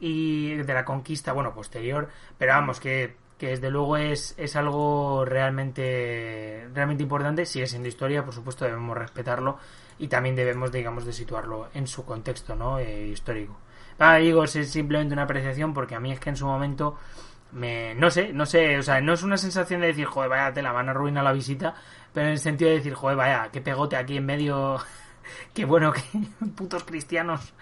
[0.00, 5.24] y de la conquista, bueno, posterior, pero vamos, que que desde luego es, es algo
[5.24, 9.58] realmente, realmente importante, sigue siendo historia, por supuesto debemos respetarlo
[9.98, 12.78] y también debemos, digamos, de situarlo en su contexto ¿no?
[12.78, 13.58] Eh, histórico.
[13.98, 16.96] Ah, digo, es simplemente una apreciación porque a mí es que en su momento
[17.50, 20.52] me no sé, no sé, o sea, no es una sensación de decir, joder, vaya,
[20.52, 21.74] te la van a arruinar la visita,
[22.14, 24.78] pero en el sentido de decir, joder, vaya, qué pegote aquí en medio,
[25.52, 26.02] qué bueno que
[26.56, 27.52] putos cristianos.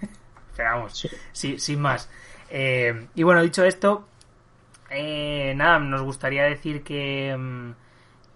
[0.56, 1.58] pero vamos, sí.
[1.58, 2.08] sin más.
[2.50, 4.06] Eh, y bueno, dicho esto,
[4.90, 7.72] eh, nada, nos gustaría decir que, mm,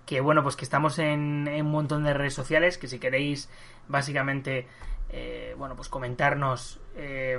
[0.06, 3.48] que bueno, pues que estamos en, un montón de redes sociales, que si queréis
[3.88, 4.66] básicamente
[5.14, 7.38] eh, bueno, pues comentarnos eh,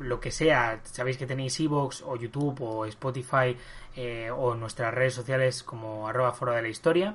[0.00, 0.80] lo que sea.
[0.84, 3.54] Sabéis que tenéis Evox o YouTube o Spotify
[3.94, 7.14] eh, o nuestras redes sociales como arroba foro de la historia.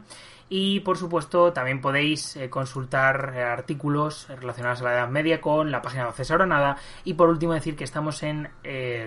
[0.50, 6.08] Y por supuesto también podéis consultar artículos relacionados a la Edad Media con la página
[6.08, 6.78] de César Nada.
[7.04, 8.50] Y por último decir que estamos en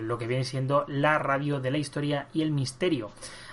[0.06, 3.10] lo que viene siendo la radio de la historia y el misterio.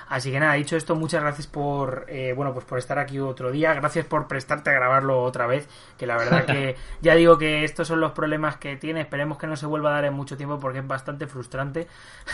[0.09, 3.51] Así que nada, dicho esto, muchas gracias por eh, bueno pues por estar aquí otro
[3.51, 7.63] día, gracias por prestarte a grabarlo otra vez, que la verdad que ya digo que
[7.63, 10.35] estos son los problemas que tiene, esperemos que no se vuelva a dar en mucho
[10.35, 11.87] tiempo porque es bastante frustrante.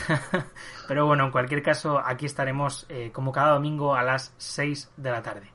[0.88, 5.12] Pero bueno, en cualquier caso, aquí estaremos eh, como cada domingo a las 6 de
[5.12, 5.52] la tarde.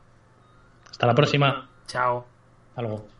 [0.91, 1.69] Hasta la próxima.
[1.87, 2.27] Chao.
[2.77, 3.20] Algo.